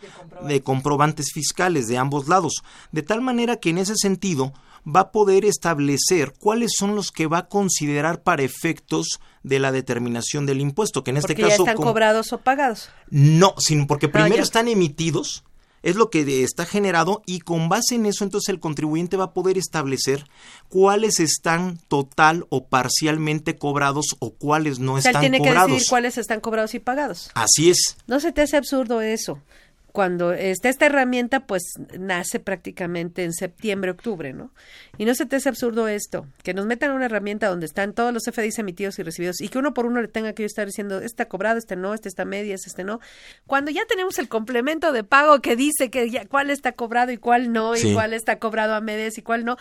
[0.46, 2.62] de comprobantes fiscales de ambos lados.
[2.92, 4.52] De tal manera que en ese sentido
[4.86, 9.72] va a poder establecer cuáles son los que va a considerar para efectos de la
[9.72, 11.64] determinación del impuesto, que en este caso...
[11.64, 12.90] Están cobrados o pagados.
[13.10, 15.44] No, sino porque ah, primero están emitidos,
[15.82, 19.32] es lo que está generado y con base en eso entonces el contribuyente va a
[19.32, 20.24] poder establecer
[20.68, 25.82] cuáles están total o parcialmente cobrados o cuáles no o sea, están tiene que decidir
[25.88, 27.30] cuáles están cobrados y pagados.
[27.34, 27.96] Así es.
[28.08, 29.40] ¿No se te hace absurdo eso?
[29.96, 31.62] Cuando está esta herramienta, pues
[31.98, 34.50] nace prácticamente en septiembre, octubre, ¿no?
[34.98, 38.12] Y no se te hace absurdo esto, que nos metan una herramienta donde están todos
[38.12, 40.96] los FDIs emitidos y recibidos y que uno por uno le tenga que estar diciendo,
[40.96, 43.00] este está cobrado, este no, este está medias, este no.
[43.46, 47.16] Cuando ya tenemos el complemento de pago que dice que ya, cuál está cobrado y
[47.16, 49.56] cuál no, y cuál está cobrado a medias y cuál no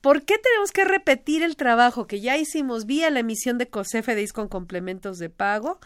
[0.00, 4.32] ¿Por qué tenemos que repetir el trabajo que ya hicimos vía la emisión de COSEFEDIS
[4.32, 5.80] con complementos de pago?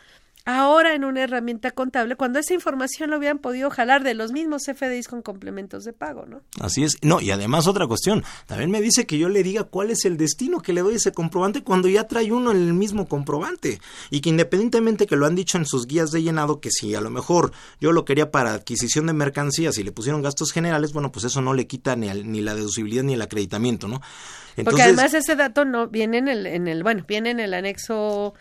[0.45, 4.63] Ahora en una herramienta contable cuando esa información lo hubieran podido jalar de los mismos
[4.65, 6.43] CFDIs con complementos de pago, ¿no?
[6.61, 6.99] Así es.
[7.03, 10.17] No, y además otra cuestión, también me dice que yo le diga cuál es el
[10.17, 13.81] destino que le doy a ese comprobante cuando ya trae uno en el mismo comprobante
[14.11, 17.01] y que independientemente que lo han dicho en sus guías de llenado que si a
[17.01, 21.13] lo mejor yo lo quería para adquisición de mercancías y le pusieron gastos generales, bueno,
[21.13, 24.01] pues eso no le quita ni, ni la deducibilidad ni el acreditamiento, ¿no?
[24.65, 28.35] Porque además ese dato no viene en el, en el bueno, viene en el anexo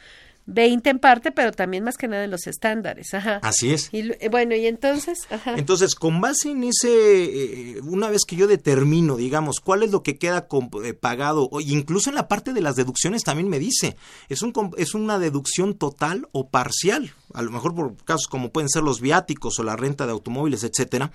[0.46, 3.14] 20 en parte, pero también más que nada en los estándares.
[3.14, 3.39] Ajá.
[3.42, 3.89] Así es.
[3.92, 5.28] Y, bueno, y entonces.
[5.30, 5.56] Ajá.
[5.58, 10.04] Entonces, con base en ese, eh, una vez que yo determino, digamos, cuál es lo
[10.04, 10.48] que queda
[10.84, 13.96] eh, pagado, o incluso en la parte de las deducciones también me dice,
[14.30, 18.70] es, un, es una deducción total o parcial, a lo mejor por casos como pueden
[18.70, 21.12] ser los viáticos o la renta de automóviles, etcétera.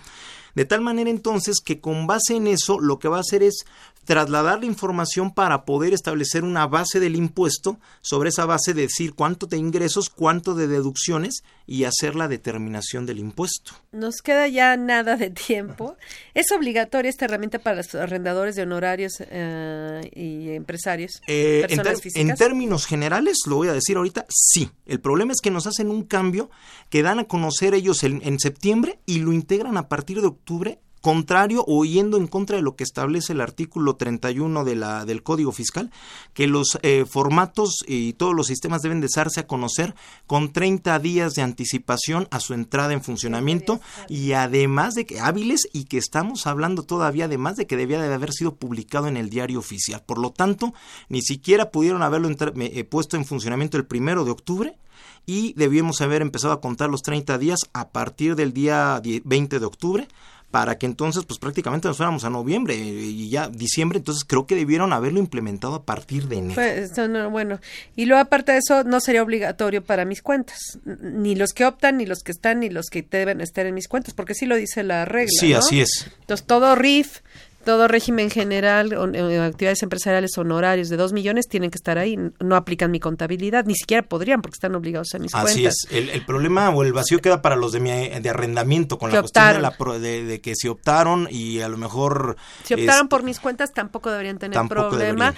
[0.57, 3.67] De tal manera entonces que con base en eso lo que va a hacer es
[4.07, 9.47] trasladar la información para poder establecer una base del impuesto, sobre esa base decir cuánto
[9.47, 13.73] de ingresos, cuánto de deducciones y hacer la determinación del impuesto.
[13.93, 15.97] Nos queda ya nada de tiempo.
[16.35, 21.21] ¿Es obligatoria esta herramienta para los arrendadores de honorarios eh, y empresarios?
[21.27, 24.71] Eh, en, en términos generales, lo voy a decir ahorita, sí.
[24.87, 26.49] El problema es que nos hacen un cambio
[26.91, 30.45] que dan a conocer ellos en septiembre y lo integran a partir de octubre
[31.07, 35.22] contrario o yendo en contra de lo que establece el artículo 31 de la, del
[35.22, 35.92] Código Fiscal,
[36.34, 39.94] que los eh, formatos y todos los sistemas deben de darse a conocer
[40.26, 45.68] con 30 días de anticipación a su entrada en funcionamiento y además de que hábiles
[45.72, 49.30] y que estamos hablando todavía además de que debía de haber sido publicado en el
[49.30, 50.03] diario oficial.
[50.05, 50.74] Por lo tanto,
[51.09, 54.76] ni siquiera pudieron haberlo eh, puesto en funcionamiento el primero de octubre
[55.24, 59.66] y debíamos haber empezado a contar los 30 días a partir del día 20 de
[59.66, 60.09] octubre
[60.51, 64.55] para que entonces pues prácticamente nos fuéramos a noviembre y ya diciembre, entonces creo que
[64.55, 66.55] debieron haberlo implementado a partir de enero.
[66.55, 66.92] Pues,
[67.30, 67.61] bueno,
[67.94, 71.99] y luego aparte de eso no sería obligatorio para mis cuentas, ni los que optan,
[71.99, 74.57] ni los que están, ni los que deben estar en mis cuentas, porque sí lo
[74.57, 75.30] dice la regla.
[75.38, 76.11] Sí, así es.
[76.20, 77.20] Entonces todo RIF,
[77.67, 79.03] todo régimen general, o,
[79.43, 82.17] actividades empresariales honorarios de dos millones tienen que estar ahí.
[82.41, 85.53] No aplican mi contabilidad, ni siquiera podrían porque están obligados a mis cuentas.
[85.53, 85.89] Así es.
[85.91, 87.81] El, problema o el vacío queda para los de,
[88.23, 92.37] de arrendamiento con la cuestión de, que si optaron y a lo mejor...
[92.62, 95.35] Si optaron por mis cuentas tampoco deberían tener problema.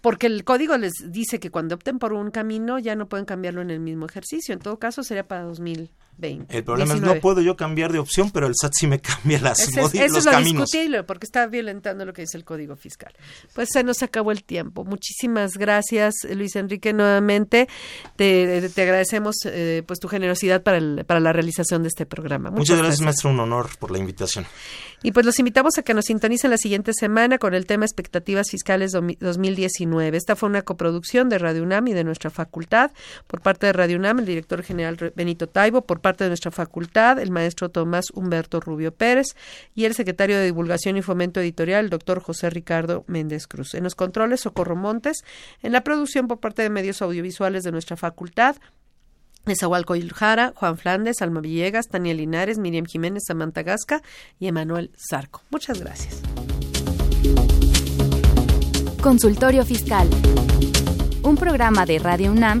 [0.00, 3.60] Porque el código les dice que cuando opten por un camino ya no pueden cambiarlo
[3.60, 4.54] en el mismo ejercicio.
[4.54, 5.90] En todo caso sería para 2000
[6.22, 9.40] el problema es no puedo yo cambiar de opción, pero el SAT sí me cambia
[9.40, 13.12] las es, eso es lo discutible, porque está violentando lo que dice el Código Fiscal.
[13.54, 14.84] Pues se nos acabó el tiempo.
[14.84, 17.68] Muchísimas gracias, Luis Enrique, nuevamente.
[18.16, 22.50] Te, te agradecemos eh, pues tu generosidad para, el, para la realización de este programa.
[22.50, 23.30] Muchas, gracias, maestro.
[23.30, 24.46] Un honor por la invitación.
[25.02, 28.50] Y pues los invitamos a que nos sintonicen la siguiente semana con el tema Expectativas
[28.50, 30.14] Fiscales 2019.
[30.14, 32.90] Esta fue una coproducción de Radio UNAM y de nuestra facultad.
[33.26, 35.80] Por parte de Radio UNAM, el director general Benito Taibo.
[35.80, 39.36] Por parte de nuestra facultad, el maestro Tomás Humberto Rubio Pérez.
[39.74, 43.74] Y el secretario de Divulgación y Fomento Editorial, el doctor José Ricardo Méndez Cruz.
[43.74, 45.24] En los controles, Socorro Montes.
[45.62, 48.56] En la producción por parte de medios audiovisuales de nuestra facultad,
[49.46, 54.02] Esahualco Iljara, Juan Flandes, Alma Villegas, Tania Linares, Miriam Jiménez, Samantha Gasca
[54.38, 55.42] y Emanuel Zarco.
[55.50, 56.20] Muchas gracias.
[59.00, 60.08] Consultorio Fiscal.
[61.22, 62.60] Un programa de Radio UNAM